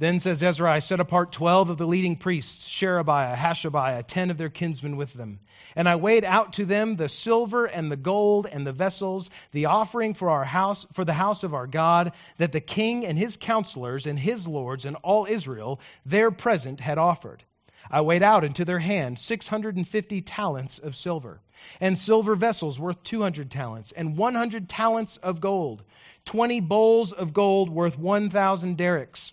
Then 0.00 0.18
says 0.18 0.42
Ezra, 0.42 0.72
I 0.72 0.78
set 0.78 0.98
apart 0.98 1.30
twelve 1.30 1.68
of 1.68 1.76
the 1.76 1.86
leading 1.86 2.16
priests, 2.16 2.66
Sherebiah, 2.66 3.36
Hashabiah, 3.36 4.06
ten 4.06 4.30
of 4.30 4.38
their 4.38 4.48
kinsmen 4.48 4.96
with 4.96 5.12
them. 5.12 5.40
And 5.76 5.86
I 5.86 5.96
weighed 5.96 6.24
out 6.24 6.54
to 6.54 6.64
them 6.64 6.96
the 6.96 7.10
silver 7.10 7.66
and 7.66 7.92
the 7.92 7.98
gold 7.98 8.46
and 8.50 8.66
the 8.66 8.72
vessels, 8.72 9.28
the 9.52 9.66
offering 9.66 10.14
for 10.14 10.30
our 10.30 10.46
house, 10.46 10.86
for 10.94 11.04
the 11.04 11.12
house 11.12 11.42
of 11.42 11.52
our 11.52 11.66
God, 11.66 12.12
that 12.38 12.50
the 12.50 12.62
king 12.62 13.04
and 13.04 13.18
his 13.18 13.36
counselors 13.36 14.06
and 14.06 14.18
his 14.18 14.48
lords 14.48 14.86
and 14.86 14.96
all 15.02 15.26
Israel 15.26 15.80
there 16.06 16.30
present 16.30 16.80
had 16.80 16.96
offered. 16.96 17.44
I 17.90 18.00
weighed 18.00 18.22
out 18.22 18.42
into 18.42 18.64
their 18.64 18.78
hand 18.78 19.18
650 19.18 20.22
talents 20.22 20.78
of 20.78 20.96
silver, 20.96 21.42
and 21.78 21.98
silver 21.98 22.34
vessels 22.36 22.80
worth 22.80 23.02
200 23.02 23.50
talents, 23.50 23.92
and 23.92 24.16
100 24.16 24.66
talents 24.66 25.18
of 25.18 25.42
gold, 25.42 25.82
20 26.24 26.60
bowls 26.60 27.12
of 27.12 27.34
gold 27.34 27.68
worth 27.68 27.98
1,000 27.98 28.78
darics 28.78 29.32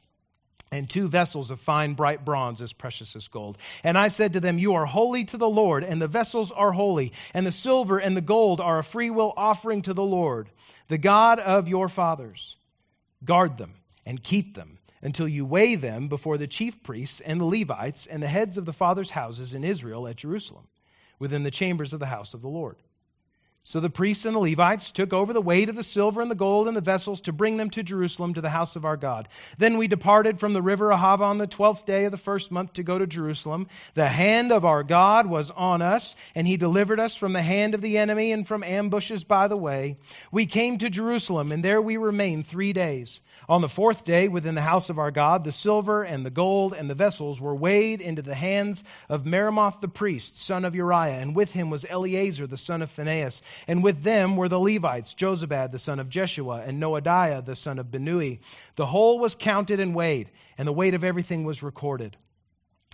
and 0.71 0.89
two 0.89 1.07
vessels 1.07 1.51
of 1.51 1.59
fine 1.59 1.93
bright 1.93 2.25
bronze 2.25 2.61
as 2.61 2.73
precious 2.73 3.15
as 3.15 3.27
gold. 3.27 3.57
And 3.83 3.97
I 3.97 4.09
said 4.09 4.33
to 4.33 4.39
them, 4.39 4.59
You 4.59 4.75
are 4.75 4.85
holy 4.85 5.25
to 5.25 5.37
the 5.37 5.49
Lord, 5.49 5.83
and 5.83 6.01
the 6.01 6.07
vessels 6.07 6.51
are 6.51 6.71
holy, 6.71 7.13
and 7.33 7.45
the 7.45 7.51
silver 7.51 7.99
and 7.99 8.15
the 8.15 8.21
gold 8.21 8.61
are 8.61 8.79
a 8.79 8.83
freewill 8.83 9.33
offering 9.35 9.81
to 9.83 9.93
the 9.93 10.03
Lord, 10.03 10.49
the 10.87 10.97
God 10.97 11.39
of 11.39 11.67
your 11.67 11.89
fathers. 11.89 12.55
Guard 13.23 13.57
them 13.57 13.73
and 14.05 14.21
keep 14.21 14.55
them 14.55 14.77
until 15.01 15.27
you 15.27 15.45
weigh 15.45 15.75
them 15.75 16.07
before 16.07 16.37
the 16.37 16.47
chief 16.47 16.83
priests 16.83 17.21
and 17.21 17.39
the 17.39 17.45
Levites 17.45 18.07
and 18.07 18.21
the 18.21 18.27
heads 18.27 18.57
of 18.57 18.65
the 18.65 18.73
fathers' 18.73 19.09
houses 19.09 19.53
in 19.53 19.63
Israel 19.63 20.07
at 20.07 20.17
Jerusalem, 20.17 20.67
within 21.19 21.43
the 21.43 21.51
chambers 21.51 21.93
of 21.93 21.99
the 21.99 22.05
house 22.05 22.33
of 22.33 22.41
the 22.41 22.47
Lord. 22.47 22.77
So 23.69 23.81
the 23.81 23.89
priests 23.89 24.23
and 24.23 24.33
the 24.33 24.39
Levites 24.39 24.91
took 24.91 25.11
over 25.11 25.33
the 25.33 25.41
weight 25.41 25.67
of 25.67 25.75
the 25.75 25.83
silver 25.83 26.21
and 26.21 26.31
the 26.31 26.35
gold 26.35 26.69
and 26.69 26.77
the 26.77 26.79
vessels 26.79 27.19
to 27.21 27.33
bring 27.33 27.57
them 27.57 27.69
to 27.71 27.83
Jerusalem 27.83 28.35
to 28.35 28.39
the 28.39 28.49
house 28.49 28.77
of 28.77 28.85
our 28.85 28.95
God. 28.95 29.27
Then 29.57 29.77
we 29.77 29.89
departed 29.89 30.39
from 30.39 30.53
the 30.53 30.61
river 30.61 30.87
Ahava 30.87 31.23
on 31.23 31.37
the 31.37 31.47
twelfth 31.47 31.85
day 31.85 32.05
of 32.05 32.11
the 32.11 32.17
first 32.17 32.49
month 32.49 32.73
to 32.73 32.83
go 32.83 32.97
to 32.97 33.05
Jerusalem. 33.05 33.67
The 33.93 34.07
hand 34.07 34.53
of 34.53 34.63
our 34.63 34.83
God 34.83 35.27
was 35.27 35.51
on 35.51 35.81
us, 35.81 36.15
and 36.33 36.47
he 36.47 36.55
delivered 36.55 37.01
us 37.01 37.17
from 37.17 37.33
the 37.33 37.41
hand 37.41 37.75
of 37.75 37.81
the 37.81 37.97
enemy 37.97 38.31
and 38.31 38.47
from 38.47 38.63
ambushes 38.63 39.25
by 39.25 39.49
the 39.49 39.57
way. 39.57 39.97
We 40.31 40.45
came 40.45 40.77
to 40.77 40.89
Jerusalem, 40.89 41.51
and 41.51 41.61
there 41.61 41.81
we 41.81 41.97
remained 41.97 42.47
three 42.47 42.71
days. 42.71 43.19
On 43.49 43.61
the 43.61 43.69
fourth 43.69 44.05
day, 44.05 44.29
within 44.29 44.55
the 44.55 44.61
house 44.61 44.89
of 44.89 44.97
our 44.97 45.11
God, 45.11 45.43
the 45.43 45.51
silver 45.51 46.03
and 46.03 46.25
the 46.25 46.29
gold 46.29 46.73
and 46.73 46.89
the 46.89 46.95
vessels 46.95 47.39
were 47.39 47.55
weighed 47.55 47.99
into 47.99 48.21
the 48.21 48.33
hands 48.33 48.81
of 49.09 49.25
Meremoth 49.25 49.81
the 49.81 49.87
priest, 49.89 50.39
son 50.39 50.63
of 50.63 50.73
Uriah, 50.73 51.19
and 51.19 51.35
with 51.35 51.51
him 51.51 51.69
was 51.69 51.85
Eleazar 51.87 52.47
the 52.47 52.57
son 52.57 52.81
of 52.81 52.89
Phinehas 52.89 53.41
and 53.67 53.83
with 53.83 54.03
them 54.03 54.35
were 54.35 54.49
the 54.49 54.59
Levites, 54.59 55.13
Jozabad 55.13 55.71
the 55.71 55.79
son 55.79 55.99
of 55.99 56.09
Jeshua, 56.09 56.63
and 56.65 56.81
Noadiah 56.81 57.45
the 57.45 57.55
son 57.55 57.79
of 57.79 57.87
Binnui. 57.87 58.39
The 58.75 58.85
whole 58.85 59.19
was 59.19 59.35
counted 59.35 59.79
and 59.79 59.95
weighed, 59.95 60.29
and 60.57 60.67
the 60.67 60.73
weight 60.73 60.93
of 60.93 61.03
everything 61.03 61.43
was 61.43 61.63
recorded. 61.63 62.17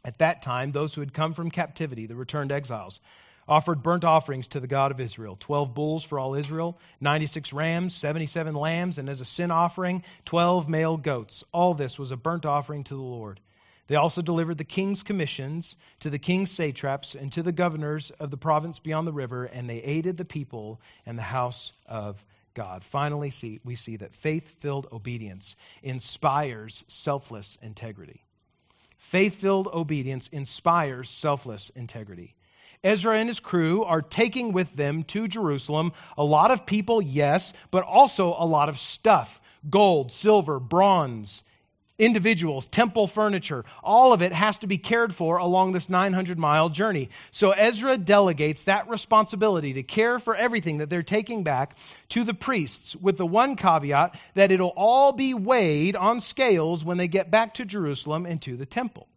At 0.06 0.20
that 0.20 0.42
time, 0.42 0.72
those 0.72 0.94
who 0.94 1.02
had 1.02 1.14
come 1.14 1.34
from 1.34 1.50
captivity, 1.50 2.06
the 2.06 2.16
returned 2.16 2.52
exiles, 2.52 3.00
offered 3.48 3.84
burnt 3.84 4.04
offerings 4.04 4.48
to 4.50 4.60
the 4.60 4.68
God 4.68 4.92
of 4.92 5.00
Israel 5.00 5.38
12 5.40 5.74
bulls 5.74 6.04
for 6.04 6.20
all 6.20 6.36
Israel, 6.36 6.80
96 7.02 7.54
rams, 7.54 7.96
77 7.96 8.56
lambs, 8.56 8.98
and 8.98 9.10
as 9.10 9.22
a 9.22 9.26
sin 9.26 9.52
offering, 9.52 10.04
12 10.26 10.70
male 10.70 10.98
goats. 10.98 11.44
All 11.52 11.74
this 11.74 12.00
was 12.00 12.12
a 12.12 12.18
burnt 12.18 12.46
offering 12.46 12.84
to 12.86 12.96
the 12.96 13.02
Lord. 13.02 13.40
They 13.88 13.96
also 13.96 14.22
delivered 14.22 14.58
the 14.58 14.64
king's 14.64 15.04
commissions 15.04 15.76
to 16.00 16.10
the 16.10 16.20
king's 16.20 16.52
satraps 16.52 17.16
and 17.16 17.32
to 17.34 17.44
the 17.44 17.52
governors 17.52 18.12
of 18.12 18.32
the 18.32 18.38
province 18.38 18.80
beyond 18.80 19.08
the 19.08 19.14
river, 19.14 19.46
and 19.46 19.70
they 19.70 19.82
aided 19.82 20.18
the 20.18 20.26
people 20.26 20.80
and 21.06 21.18
the 21.18 21.24
house 21.24 21.74
of 21.86 22.24
God. 22.54 22.84
Finally, 22.84 23.32
see, 23.32 23.60
we 23.64 23.76
see 23.76 23.98
that 23.98 24.16
faith 24.16 24.48
filled 24.62 24.88
obedience 24.92 25.56
inspires 25.82 26.84
selfless 26.88 27.58
integrity. 27.62 28.24
Faith 28.98 29.36
filled 29.36 29.68
obedience 29.68 30.30
inspires 30.32 31.10
selfless 31.10 31.70
integrity. 31.76 32.36
Ezra 32.84 33.18
and 33.18 33.30
his 33.30 33.40
crew 33.40 33.84
are 33.84 34.02
taking 34.02 34.54
with 34.54 34.74
them 34.76 35.04
to 35.04 35.28
Jerusalem 35.28 35.94
a 36.18 36.24
lot 36.24 36.52
of 36.52 36.66
people, 36.66 37.02
yes, 37.02 37.54
but 37.72 37.84
also 37.84 38.36
a 38.38 38.46
lot 38.46 38.70
of 38.70 38.80
stuff 38.80 39.40
gold, 39.70 40.12
silver, 40.12 40.60
bronze, 40.60 41.42
individuals, 42.00 42.68
temple 42.68 43.08
furniture. 43.08 43.66
All 43.84 44.14
of 44.14 44.22
it 44.22 44.34
has 44.34 44.58
to 44.60 44.68
be 44.68 44.78
cared 44.78 45.14
for 45.14 45.38
along 45.38 45.74
this 45.74 45.90
900 45.90 46.40
mile 46.40 46.70
journey. 46.70 47.10
So 47.32 47.52
Ezra 47.52 47.98
delegates 47.98 48.64
that 48.64 48.90
responsibility 48.90 49.74
to 49.74 49.84
care 49.84 50.20
for 50.20 50.36
everything 50.36 50.80
that 50.80 50.90
they're 50.90 51.04
taking 51.04 51.44
back 51.44 51.78
to 52.10 52.24
the 52.24 52.34
priests, 52.34 52.96
with 52.96 53.18
the 53.18 53.26
one 53.26 53.56
caveat 53.56 54.20
that 54.34 54.52
it'll 54.52 54.74
all 54.76 55.12
be 55.12 55.34
weighed 55.34 55.96
on 55.96 56.22
scales 56.22 56.84
when 56.84 56.98
they 56.98 57.08
get 57.08 57.30
back 57.30 57.56
to 57.56 57.66
Jerusalem 57.66 58.26
and 58.26 58.42
to 58.42 58.58
the 58.58 58.66
temple. 58.66 59.08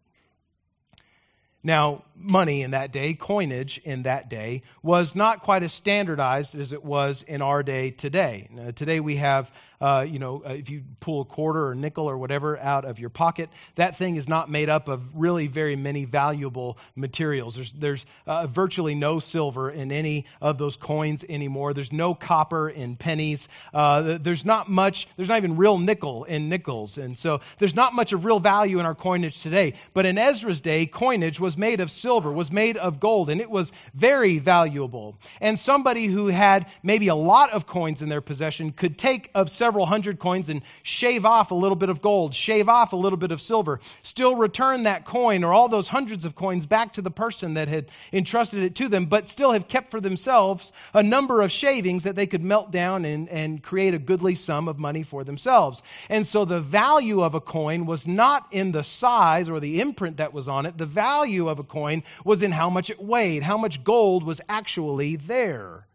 Now, 1.63 2.03
money 2.17 2.63
in 2.63 2.71
that 2.71 2.91
day, 2.91 3.13
coinage 3.13 3.77
in 3.79 4.03
that 4.03 4.29
day, 4.29 4.63
was 4.81 5.15
not 5.15 5.43
quite 5.43 5.63
as 5.63 5.73
standardized 5.73 6.55
as 6.55 6.73
it 6.73 6.83
was 6.83 7.23
in 7.27 7.41
our 7.41 7.63
day 7.63 7.91
today. 7.91 8.47
Now, 8.51 8.71
today 8.71 8.99
we 8.99 9.17
have 9.17 9.51
uh, 9.79 10.05
you 10.07 10.19
know, 10.19 10.41
uh, 10.45 10.53
if 10.53 10.69
you 10.69 10.83
pull 10.99 11.21
a 11.21 11.25
quarter 11.25 11.67
or 11.67 11.75
nickel 11.75 12.09
or 12.09 12.17
whatever 12.17 12.57
out 12.57 12.85
of 12.85 12.99
your 12.99 13.09
pocket, 13.09 13.49
that 13.75 13.95
thing 13.95 14.15
is 14.15 14.27
not 14.27 14.49
made 14.49 14.69
up 14.69 14.87
of 14.87 15.01
really 15.13 15.47
very 15.47 15.75
many 15.75 16.05
valuable 16.05 16.77
materials. 16.95 17.55
There's, 17.55 17.73
there's 17.73 18.05
uh, 18.25 18.47
virtually 18.47 18.95
no 18.95 19.19
silver 19.19 19.69
in 19.69 19.91
any 19.91 20.25
of 20.41 20.57
those 20.57 20.75
coins 20.75 21.23
anymore. 21.27 21.73
There's 21.73 21.91
no 21.91 22.15
copper 22.15 22.69
in 22.69 22.95
pennies. 22.95 23.47
Uh, 23.73 24.17
there's 24.19 24.45
not 24.45 24.67
much, 24.67 25.07
there's 25.15 25.29
not 25.29 25.37
even 25.37 25.57
real 25.57 25.77
nickel 25.77 26.23
in 26.23 26.49
nickels. 26.49 26.97
And 26.97 27.17
so 27.17 27.41
there's 27.59 27.75
not 27.75 27.93
much 27.93 28.13
of 28.13 28.25
real 28.25 28.39
value 28.39 28.79
in 28.79 28.85
our 28.85 28.95
coinage 28.95 29.41
today. 29.43 29.75
But 29.93 30.07
in 30.07 30.17
Ezra's 30.17 30.61
day, 30.61 30.87
coinage 30.87 31.39
was 31.39 31.55
made 31.55 31.81
of 31.81 31.91
silver, 31.91 32.06
was 32.07 32.51
made 32.51 32.77
of 32.77 32.99
gold, 32.99 33.29
and 33.29 33.39
it 33.39 33.49
was 33.49 33.71
very 33.93 34.39
valuable. 34.39 35.17
And 35.39 35.57
somebody 35.57 36.07
who 36.07 36.27
had 36.27 36.65
maybe 36.83 37.07
a 37.07 37.15
lot 37.15 37.51
of 37.51 37.67
coins 37.67 38.01
in 38.01 38.09
their 38.09 38.21
possession 38.21 38.71
could 38.71 38.97
take 38.97 39.31
of 39.33 39.49
several 39.49 39.77
several 39.77 39.85
hundred 39.85 40.17
coins 40.17 40.49
and 40.49 40.63
shave 40.81 41.23
off 41.23 41.51
a 41.51 41.55
little 41.55 41.75
bit 41.75 41.89
of 41.89 42.01
gold, 42.01 42.33
shave 42.33 42.67
off 42.67 42.93
a 42.93 42.95
little 42.95 43.17
bit 43.17 43.31
of 43.31 43.39
silver, 43.39 43.79
still 44.01 44.35
return 44.35 44.83
that 44.83 45.05
coin 45.05 45.43
or 45.43 45.53
all 45.53 45.69
those 45.69 45.87
hundreds 45.87 46.25
of 46.25 46.33
coins 46.33 46.65
back 46.65 46.93
to 46.93 47.01
the 47.03 47.11
person 47.11 47.53
that 47.53 47.67
had 47.67 47.85
entrusted 48.11 48.63
it 48.63 48.73
to 48.73 48.89
them, 48.89 49.05
but 49.05 49.29
still 49.29 49.51
have 49.51 49.67
kept 49.67 49.91
for 49.91 50.01
themselves 50.01 50.71
a 50.95 51.03
number 51.03 51.43
of 51.43 51.51
shavings 51.51 52.05
that 52.05 52.15
they 52.15 52.25
could 52.25 52.43
melt 52.43 52.71
down 52.71 53.05
and, 53.05 53.29
and 53.29 53.61
create 53.61 53.93
a 53.93 53.99
goodly 53.99 54.33
sum 54.33 54.67
of 54.67 54.79
money 54.79 55.03
for 55.03 55.23
themselves. 55.23 55.83
And 56.09 56.25
so 56.25 56.45
the 56.45 56.59
value 56.59 57.21
of 57.21 57.35
a 57.35 57.41
coin 57.41 57.85
was 57.85 58.07
not 58.07 58.47
in 58.51 58.71
the 58.71 58.83
size 58.83 59.47
or 59.47 59.59
the 59.59 59.79
imprint 59.79 60.17
that 60.17 60.33
was 60.33 60.47
on 60.47 60.65
it. 60.65 60.75
The 60.75 60.87
value 60.87 61.49
of 61.49 61.59
a 61.59 61.63
coin 61.63 61.96
was 62.23 62.41
in 62.41 62.51
how 62.51 62.69
much 62.69 62.89
it 62.89 63.01
weighed, 63.01 63.43
how 63.43 63.57
much 63.57 63.83
gold 63.83 64.23
was 64.23 64.41
actually 64.49 65.15
there. 65.15 65.87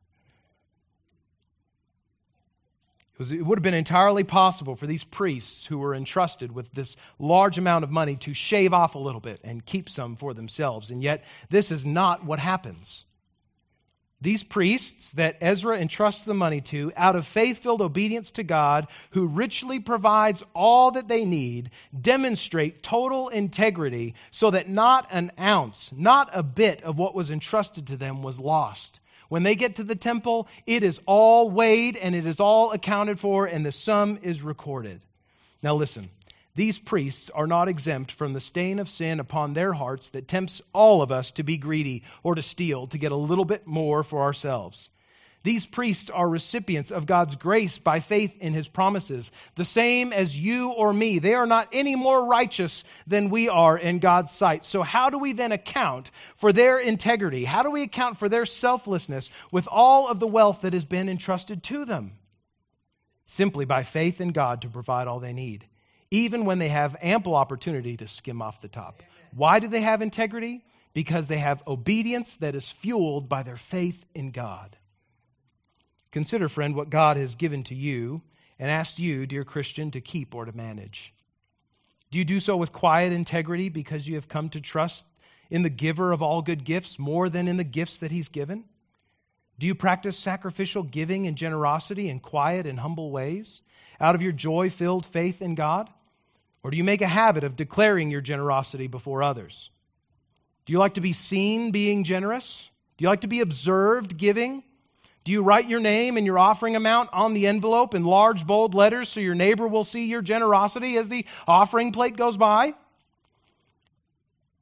it 3.30 3.44
would 3.44 3.58
have 3.58 3.62
been 3.62 3.74
entirely 3.74 4.24
possible 4.24 4.74
for 4.74 4.86
these 4.86 5.04
priests 5.04 5.64
who 5.64 5.78
were 5.78 5.94
entrusted 5.94 6.50
with 6.50 6.72
this 6.72 6.96
large 7.18 7.58
amount 7.58 7.84
of 7.84 7.90
money 7.90 8.16
to 8.16 8.34
shave 8.34 8.72
off 8.72 8.94
a 8.94 8.98
little 8.98 9.20
bit 9.20 9.40
and 9.44 9.64
keep 9.64 9.88
some 9.88 10.16
for 10.16 10.34
themselves. 10.34 10.90
And 10.90 11.02
yet, 11.02 11.24
this 11.48 11.70
is 11.70 11.86
not 11.86 12.24
what 12.24 12.38
happens. 12.38 13.04
These 14.22 14.44
priests 14.44 15.11
that 15.12 15.38
Ezra 15.40 15.76
entrusts 15.80 16.24
the 16.24 16.32
money 16.32 16.61
to, 16.61 16.92
out 16.96 17.16
of 17.16 17.26
faith 17.26 17.58
filled 17.58 17.82
obedience 17.82 18.30
to 18.32 18.44
God, 18.44 18.87
who 19.11 19.26
richly 19.26 19.80
provides 19.80 20.44
all 20.54 20.92
that 20.92 21.08
they 21.08 21.24
need, 21.24 21.70
demonstrate 22.00 22.85
total 22.85 23.30
integrity 23.30 24.14
so 24.30 24.52
that 24.52 24.68
not 24.68 25.08
an 25.11 25.32
ounce, 25.40 25.90
not 25.92 26.30
a 26.32 26.44
bit 26.44 26.85
of 26.85 26.98
what 26.98 27.16
was 27.16 27.32
entrusted 27.32 27.88
to 27.88 27.96
them 27.96 28.22
was 28.22 28.38
lost. 28.38 29.00
When 29.28 29.42
they 29.42 29.56
get 29.56 29.76
to 29.76 29.85
the 29.85 29.96
temple, 29.96 30.46
it 30.66 30.85
is 30.85 31.00
all 31.04 31.50
weighed 31.50 31.96
and 31.96 32.14
it 32.14 32.24
is 32.24 32.38
all 32.38 32.70
accounted 32.70 33.18
for, 33.18 33.46
and 33.46 33.66
the 33.66 33.72
sum 33.72 34.20
is 34.22 34.40
recorded. 34.40 35.00
Now, 35.64 35.74
listen. 35.74 36.11
These 36.54 36.78
priests 36.78 37.30
are 37.30 37.46
not 37.46 37.68
exempt 37.68 38.12
from 38.12 38.34
the 38.34 38.40
stain 38.40 38.78
of 38.78 38.90
sin 38.90 39.20
upon 39.20 39.54
their 39.54 39.72
hearts 39.72 40.10
that 40.10 40.28
tempts 40.28 40.60
all 40.74 41.00
of 41.00 41.10
us 41.10 41.30
to 41.32 41.42
be 41.42 41.56
greedy 41.56 42.02
or 42.22 42.34
to 42.34 42.42
steal, 42.42 42.88
to 42.88 42.98
get 42.98 43.12
a 43.12 43.16
little 43.16 43.46
bit 43.46 43.66
more 43.66 44.02
for 44.02 44.22
ourselves. 44.22 44.90
These 45.44 45.66
priests 45.66 46.08
are 46.08 46.28
recipients 46.28 46.92
of 46.92 47.06
God's 47.06 47.34
grace 47.34 47.76
by 47.78 47.98
faith 47.98 48.36
in 48.40 48.52
his 48.52 48.68
promises, 48.68 49.30
the 49.56 49.64
same 49.64 50.12
as 50.12 50.36
you 50.36 50.70
or 50.70 50.92
me. 50.92 51.18
They 51.18 51.34
are 51.34 51.46
not 51.46 51.70
any 51.72 51.96
more 51.96 52.24
righteous 52.24 52.84
than 53.08 53.30
we 53.30 53.48
are 53.48 53.76
in 53.76 53.98
God's 53.98 54.30
sight. 54.30 54.64
So, 54.64 54.82
how 54.82 55.10
do 55.10 55.18
we 55.18 55.32
then 55.32 55.50
account 55.50 56.10
for 56.36 56.52
their 56.52 56.78
integrity? 56.78 57.44
How 57.44 57.64
do 57.64 57.70
we 57.70 57.82
account 57.82 58.18
for 58.18 58.28
their 58.28 58.46
selflessness 58.46 59.30
with 59.50 59.66
all 59.68 60.06
of 60.06 60.20
the 60.20 60.28
wealth 60.28 60.60
that 60.60 60.74
has 60.74 60.84
been 60.84 61.08
entrusted 61.08 61.64
to 61.64 61.86
them? 61.86 62.12
Simply 63.26 63.64
by 63.64 63.82
faith 63.82 64.20
in 64.20 64.28
God 64.28 64.62
to 64.62 64.68
provide 64.68 65.08
all 65.08 65.18
they 65.18 65.32
need, 65.32 65.66
even 66.12 66.44
when 66.44 66.59
they 66.59 66.68
have 66.68 66.94
ample 67.01 67.35
opportunity 67.35 67.96
to 67.96 68.07
skim 68.07 68.42
off 68.42 68.61
the 68.61 68.68
top. 68.68 69.03
Why 69.35 69.61
do 69.61 69.68
they 69.68 69.81
have 69.81 70.03
integrity? 70.03 70.62
Because 70.92 71.27
they 71.27 71.38
have 71.38 71.66
obedience 71.66 72.37
that 72.37 72.55
is 72.55 72.68
fueled 72.68 73.31
by 73.31 73.42
their 73.42 73.57
faith 73.57 74.05
in 74.14 74.31
God. 74.31 74.77
Consider, 76.11 76.51
friend, 76.51 76.77
what 76.77 76.90
God 76.90 77.16
has 77.16 77.35
given 77.37 77.64
to 77.64 77.75
you 77.75 78.20
and 78.59 78.70
asked 78.70 78.98
you, 78.98 79.25
dear 79.25 79.42
Christian, 79.44 79.90
to 79.92 80.03
keep 80.03 80.35
or 80.35 80.44
to 80.44 80.55
manage. 80.55 81.14
Do 82.11 82.18
you 82.18 82.27
do 82.27 82.40
so 82.40 82.59
with 82.59 82.72
quiet 82.72 83.14
integrity 83.14 83.70
because 83.70 84.07
you 84.07 84.16
have 84.16 84.29
come 84.29 84.51
to 84.51 84.61
trust 84.61 85.07
in 85.48 85.62
the 85.62 85.70
giver 85.70 86.12
of 86.12 86.20
all 86.20 86.42
good 86.42 86.62
gifts 86.62 86.98
more 86.98 87.31
than 87.31 87.48
in 87.48 87.57
the 87.57 87.64
gifts 87.64 87.96
that 87.98 88.11
he's 88.11 88.29
given? 88.29 88.64
Do 89.59 89.66
you 89.66 89.75
practice 89.75 90.18
sacrificial 90.18 90.83
giving 90.83 91.27
and 91.27 91.38
generosity 91.38 92.11
in 92.11 92.20
quiet 92.20 92.66
and 92.66 92.79
humble 92.79 93.11
ways 93.11 93.62
out 93.98 94.14
of 94.14 94.20
your 94.20 94.33
joy 94.33 94.68
filled 94.68 95.07
faith 95.07 95.40
in 95.40 95.55
God? 95.55 95.88
Or 96.62 96.70
do 96.70 96.77
you 96.77 96.85
make 96.85 97.03
a 97.03 97.09
habit 97.09 97.44
of 97.44 97.57
declaring 97.57 98.11
your 98.11 98.20
generosity 98.20 98.87
before 98.87 99.22
others? 99.22 99.70
Do 100.64 100.72
you 100.72 100.79
like 100.79 100.94
to 100.94 101.01
be 101.01 101.12
seen 101.12 101.72
being 101.72 102.05
generous? 102.05 102.70
Do 102.96 103.05
you 103.05 103.09
like 103.09 103.22
to 103.22 103.27
be 103.27 103.40
observed 103.40 104.16
giving? 104.16 104.62
Do 105.25 105.33
you 105.33 105.42
write 105.42 105.68
your 105.68 105.81
name 105.81 106.16
and 106.16 106.27
your 106.27 106.38
offering 106.38 106.77
amount 106.77 107.11
on 107.12 107.35
the 107.35 107.46
envelope 107.46 107.94
in 107.94 108.05
large, 108.05 108.46
bold 108.46 108.75
letters 108.75 109.09
so 109.09 109.20
your 109.20 109.35
neighbor 109.35 109.66
will 109.66 109.85
see 109.85 110.07
your 110.07 110.22
generosity 110.22 110.96
as 110.96 111.09
the 111.09 111.27
offering 111.46 111.92
plate 111.92 112.16
goes 112.16 112.37
by? 112.37 112.75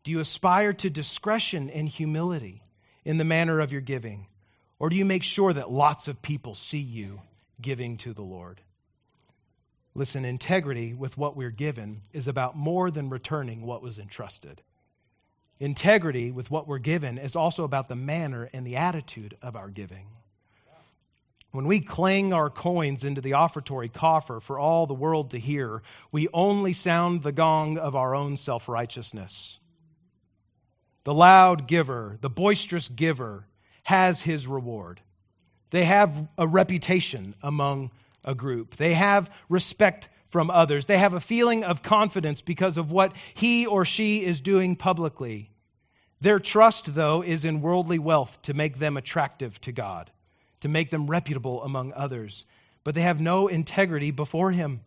Do 0.05 0.11
you 0.11 0.21
aspire 0.21 0.73
to 0.75 0.91
discretion 0.91 1.71
and 1.71 1.89
humility 1.89 2.63
in 3.05 3.19
the 3.19 3.25
manner 3.25 3.61
of 3.61 3.73
your 3.73 3.81
giving? 3.81 4.27
Or 4.79 4.89
do 4.89 4.97
you 4.97 5.05
make 5.05 5.23
sure 5.23 5.53
that 5.53 5.71
lots 5.71 6.09
of 6.09 6.23
people 6.23 6.55
see 6.55 6.79
you 6.79 7.21
giving 7.61 7.99
to 7.99 8.15
the 8.15 8.23
Lord? 8.23 8.61
Listen, 10.01 10.25
integrity 10.25 10.95
with 10.95 11.19
what 11.19 11.37
we're 11.37 11.51
given 11.51 12.01
is 12.15 12.27
about 12.27 12.57
more 12.57 12.91
than 12.91 13.11
returning 13.11 13.61
what 13.61 13.83
was 13.83 13.99
entrusted. 13.99 14.63
Integrity 15.59 16.33
with 16.33 16.51
what 16.51 16.67
we're 16.67 16.79
given 16.79 17.19
is 17.19 17.37
also 17.37 17.65
about 17.65 17.87
the 17.87 17.97
manner 17.97 18.49
and 18.55 18.67
the 18.67 18.77
attitude 18.77 19.37
of 19.43 19.57
our 19.57 19.69
giving. 19.69 20.07
When 21.51 21.67
we 21.67 21.81
clang 21.81 22.33
our 22.33 22.49
coins 22.49 23.05
into 23.05 23.21
the 23.21 23.35
offertory 23.35 23.91
coffer 23.91 24.41
for 24.41 24.59
all 24.59 24.87
the 24.87 24.95
world 24.95 25.33
to 25.33 25.39
hear, 25.39 25.83
we 26.11 26.29
only 26.33 26.73
sound 26.73 27.23
the 27.23 27.31
gong 27.31 27.77
of 27.77 27.95
our 27.95 28.15
own 28.15 28.39
self 28.39 28.71
righteousness. 28.71 29.59
The 31.05 31.13
loud 31.13 31.69
giver, 31.69 32.17
the 32.23 32.31
boisterous 32.31 32.89
giver, 32.89 33.45
has 33.83 34.19
his 34.19 34.47
reward. 34.47 34.99
They 35.69 35.85
have 35.85 36.27
a 36.39 36.47
reputation 36.47 37.35
among 37.43 37.91
a 38.25 38.35
group, 38.35 38.77
they 38.77 38.95
have 38.95 39.31
respect 39.49 40.09
from 40.29 40.51
others, 40.51 40.87
they 40.87 40.99
have 40.99 41.15
a 41.15 41.21
feeling 41.21 41.65
of 41.65 41.83
confidence 41.83 42.41
because 42.41 42.77
of 42.77 42.91
what 42.91 43.13
he 43.35 43.67
or 43.67 43.85
she 43.85 44.25
is 44.25 44.41
doing 44.41 44.77
publicly. 44.77 45.51
Their 46.21 46.39
trust, 46.39 46.95
though, 46.95 47.23
is 47.23 47.45
in 47.45 47.63
worldly 47.63 47.99
wealth 47.99 48.41
to 48.43 48.55
make 48.55 48.79
them 48.79 48.97
attractive 48.97 49.61
to 49.63 49.73
God 49.73 50.11
to 50.61 50.69
make 50.69 50.91
them 50.91 51.07
reputable 51.07 51.63
among 51.63 51.93
others, 51.95 52.45
but 52.85 52.95
they 52.95 53.01
have 53.01 53.21
no 53.21 53.49
integrity 53.49 54.11
before 54.11 54.51
Him. 54.51 54.81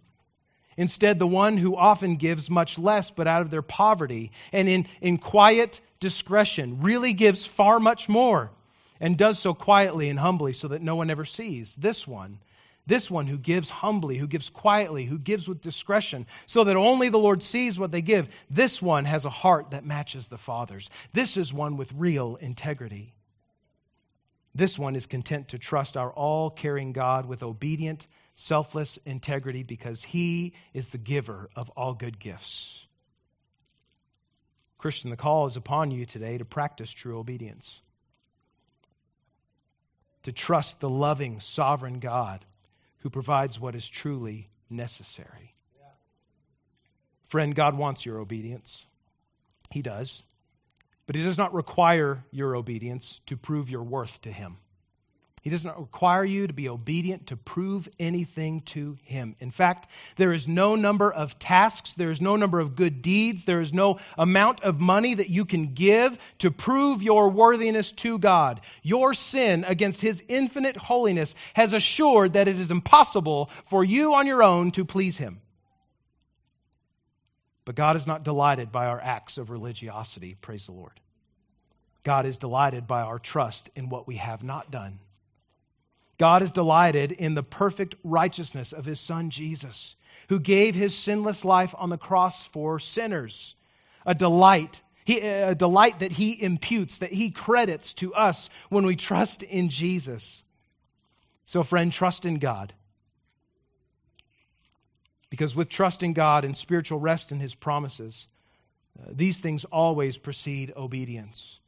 Instead, 0.78 1.20
the 1.20 1.28
one 1.28 1.58
who 1.58 1.76
often 1.76 2.16
gives 2.16 2.50
much 2.50 2.80
less, 2.80 3.12
but 3.12 3.28
out 3.28 3.42
of 3.42 3.52
their 3.52 3.62
poverty 3.62 4.32
and 4.52 4.68
in, 4.68 4.88
in 5.02 5.18
quiet 5.18 5.82
discretion, 6.00 6.82
really 6.82 7.14
gives 7.14 7.46
far 7.46 7.80
much 7.80 8.10
more. 8.10 8.52
and 9.00 9.18
does 9.18 9.38
so 9.38 9.54
quietly 9.54 10.08
and 10.10 10.18
humbly 10.18 10.54
so 10.54 10.70
that 10.70 10.82
no 10.82 10.96
one 10.96 11.10
ever 11.10 11.26
sees. 11.26 11.76
This 11.76 12.08
one, 12.08 12.40
this 12.86 13.10
one 13.10 13.28
who 13.28 13.38
gives 13.38 13.70
humbly, 13.70 14.18
who 14.18 14.28
gives 14.28 14.50
quietly, 14.50 15.06
who 15.06 15.18
gives 15.18 15.48
with 15.48 15.62
discretion, 15.62 16.28
so 16.48 16.66
that 16.66 16.76
only 16.76 17.10
the 17.10 17.18
Lord 17.18 17.42
sees 17.42 17.80
what 17.80 17.92
they 17.92 18.02
give. 18.02 18.28
This 18.50 18.82
one 18.82 19.06
has 19.06 19.24
a 19.24 19.30
heart 19.30 19.72
that 19.72 19.86
matches 19.86 20.28
the 20.28 20.38
Father's. 20.38 20.90
This 21.14 21.38
is 21.38 21.54
one 21.54 21.78
with 21.78 21.94
real 21.94 22.36
integrity. 22.36 23.14
This 24.54 24.78
one 24.78 24.96
is 24.96 25.06
content 25.06 25.50
to 25.50 25.58
trust 25.58 25.96
our 25.96 26.12
all 26.12 26.50
caring 26.50 26.92
God 26.92 27.26
with 27.26 27.42
obedient, 27.42 28.06
selfless 28.36 29.00
integrity 29.06 29.64
because 29.64 30.04
he 30.04 30.54
is 30.74 30.90
the 30.90 30.98
giver 30.98 31.50
of 31.56 31.70
all 31.72 31.94
good 31.94 32.20
gifts. 32.20 32.80
Christian, 34.78 35.10
the 35.10 35.16
call 35.16 35.46
is 35.48 35.56
upon 35.56 35.92
you 35.92 36.06
today 36.06 36.38
to 36.38 36.44
practice 36.44 36.92
true 36.92 37.18
obedience, 37.18 37.80
to 40.24 40.34
trust 40.34 40.82
the 40.82 40.90
loving, 40.90 41.40
sovereign 41.40 42.00
God 42.00 42.46
who 43.04 43.10
provides 43.10 43.60
what 43.60 43.76
is 43.76 43.88
truly 43.88 44.50
necessary. 44.70 45.54
Yeah. 45.78 45.86
Friend, 47.28 47.54
God 47.54 47.78
wants 47.78 48.06
your 48.06 48.20
obedience. 48.20 48.86
He 49.72 49.82
does. 49.82 50.24
But 51.06 51.18
He 51.18 51.24
does 51.24 51.38
not 51.38 51.54
require 51.54 52.24
your 52.32 52.56
obedience 52.56 53.20
to 53.26 53.36
prove 53.36 53.70
your 53.70 53.84
worth 53.84 54.22
to 54.22 54.32
Him. 54.32 54.58
He 55.44 55.50
does 55.50 55.66
not 55.66 55.78
require 55.78 56.24
you 56.24 56.48
to 56.48 56.54
be 56.54 56.70
obedient 56.70 57.28
to 57.28 57.36
prove 57.36 57.90
anything 58.00 58.62
to 58.62 58.98
Him. 59.04 59.36
In 59.42 59.52
fact, 59.52 59.90
there 60.16 60.32
is 60.32 60.48
no 60.48 60.78
number 60.78 61.12
of 61.12 61.38
tasks, 61.38 61.94
there 61.96 62.12
is 62.12 62.22
no 62.22 62.38
number 62.38 62.62
of 62.62 62.78
good 62.78 63.02
deeds, 63.02 63.44
there 63.44 63.60
is 63.60 63.74
no 63.74 64.00
amount 64.18 64.64
of 64.64 64.80
money 64.80 65.16
that 65.16 65.30
you 65.30 65.44
can 65.44 65.74
give 65.74 66.18
to 66.40 66.50
prove 66.50 67.04
your 67.04 67.28
worthiness 67.30 67.92
to 67.92 68.18
God. 68.20 68.62
Your 68.84 69.14
sin 69.14 69.66
against 69.68 70.00
His 70.00 70.24
infinite 70.30 70.78
holiness 70.78 71.36
has 71.56 71.74
assured 71.74 72.34
that 72.34 72.48
it 72.48 72.58
is 72.58 72.72
impossible 72.72 73.50
for 73.70 73.84
you 73.84 74.14
on 74.14 74.28
your 74.28 74.44
own 74.44 74.72
to 74.72 74.86
please 74.86 75.18
Him. 75.18 75.42
But 77.66 77.76
God 77.76 77.98
is 77.98 78.08
not 78.08 78.24
delighted 78.24 78.72
by 78.72 78.86
our 78.86 79.02
acts 79.02 79.38
of 79.38 79.50
religiosity, 79.50 80.38
praise 80.40 80.68
the 80.68 80.72
Lord. 80.72 80.98
God 82.06 82.26
is 82.26 82.38
delighted 82.38 82.88
by 82.88 83.02
our 83.02 83.20
trust 83.20 83.70
in 83.76 83.90
what 83.90 84.08
we 84.08 84.16
have 84.16 84.42
not 84.42 84.72
done 84.72 85.00
God 86.24 86.42
is 86.42 86.54
delighted 86.54 87.12
in 87.12 87.34
the 87.36 87.44
perfect 87.44 87.96
righteousness 88.02 88.72
of 88.72 88.86
his 88.86 89.02
son 89.02 89.30
Jesus, 89.30 89.94
who 90.30 90.40
gave 90.40 90.74
his 90.74 90.98
sinless 90.98 91.44
life 91.44 91.76
on 91.78 91.90
the 91.90 91.98
cross 91.98 92.46
for 92.46 92.80
sinners. 92.80 93.56
A 94.06 94.16
delight, 94.16 94.82
he, 95.04 95.20
a 95.20 95.54
delight 95.54 96.00
that 96.00 96.14
he 96.14 96.42
imputes, 96.42 97.00
that 97.00 97.12
he 97.12 97.32
credits 97.32 97.94
to 97.96 98.14
us 98.14 98.50
when 98.70 98.86
we 98.86 98.96
trust 98.96 99.44
in 99.44 99.68
Jesus. 99.68 100.42
So, 101.44 101.62
friend, 101.62 101.92
trust 101.92 102.24
in 102.24 102.40
God. 102.40 102.72
Because 105.30 105.54
with 105.54 105.68
trust 105.68 106.04
in 106.04 106.14
God 106.14 106.46
and 106.46 106.56
spiritual 106.56 107.02
rest 107.02 107.34
in 107.34 107.42
his 107.42 107.54
promises, 107.54 108.30
uh, 108.98 109.12
these 109.12 109.42
things 109.42 109.66
always 109.66 110.18
precede 110.18 110.72
obedience. 110.78 111.60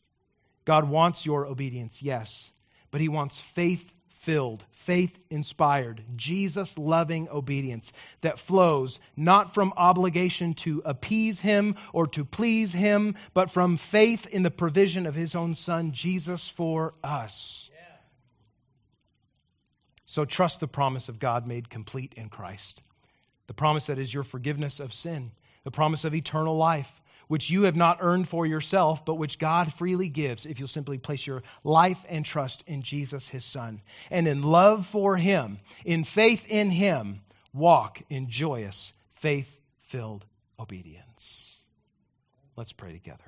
God 0.64 0.88
wants 0.88 1.26
your 1.26 1.46
obedience, 1.46 2.02
yes, 2.02 2.52
but 2.90 3.02
he 3.02 3.10
wants 3.10 3.38
faith 3.38 3.92
filled, 4.22 4.64
faith 4.72 5.18
inspired, 5.30 6.04
Jesus 6.16 6.78
loving 6.78 7.30
obedience 7.30 7.92
that 8.22 8.40
flows 8.40 9.00
not 9.16 9.54
from 9.54 9.74
obligation 9.78 10.54
to 10.56 10.82
appease 10.86 11.40
Him 11.40 11.76
or 11.94 12.08
to 12.08 12.26
please 12.26 12.72
Him, 12.72 13.16
but 13.34 13.52
from 13.52 13.78
faith 13.78 14.26
in 14.28 14.44
the 14.44 14.52
provision 14.52 15.06
of 15.06 15.16
His 15.16 15.36
own 15.36 15.56
Son, 15.56 15.92
Jesus, 15.92 16.48
for 16.48 16.94
us. 17.04 17.70
Yeah. 17.74 17.96
So 20.06 20.26
trust 20.26 20.60
the 20.60 20.68
promise 20.68 21.10
of 21.10 21.20
God 21.20 21.48
made 21.48 21.70
complete 21.70 22.14
in 22.16 22.30
Christ. 22.30 22.82
The 23.48 23.54
promise 23.54 23.88
that 23.88 24.00
is 24.00 24.14
your 24.14 24.24
forgiveness 24.24 24.80
of 24.80 24.94
sin, 24.94 25.32
the 25.64 25.72
promise 25.72 26.04
of 26.04 26.16
eternal 26.16 26.58
life, 26.58 26.92
which 27.28 27.50
you 27.50 27.64
have 27.64 27.76
not 27.76 28.00
earned 28.02 28.28
for 28.28 28.46
yourself, 28.46 29.06
but 29.06 29.16
which 29.16 29.40
God 29.40 29.74
freely 29.74 30.10
gives 30.10 30.46
if 30.46 30.60
you'll 30.60 30.68
simply 30.68 30.98
place 30.98 31.26
your 31.26 31.44
life 31.64 32.04
and 32.08 32.26
trust 32.26 32.64
in 32.68 32.82
Jesus, 32.82 33.28
his 33.28 33.46
Son. 33.46 33.82
And 34.10 34.28
in 34.28 34.44
love 34.44 34.88
for 34.88 35.18
him, 35.18 35.60
in 35.84 36.04
faith 36.04 36.46
in 36.48 36.70
him, 36.70 37.22
walk 37.54 38.02
in 38.10 38.30
joyous, 38.30 38.94
faith 39.16 39.60
filled 39.82 40.26
obedience. 40.60 41.50
Let's 42.56 42.74
pray 42.74 42.94
together. 42.94 43.24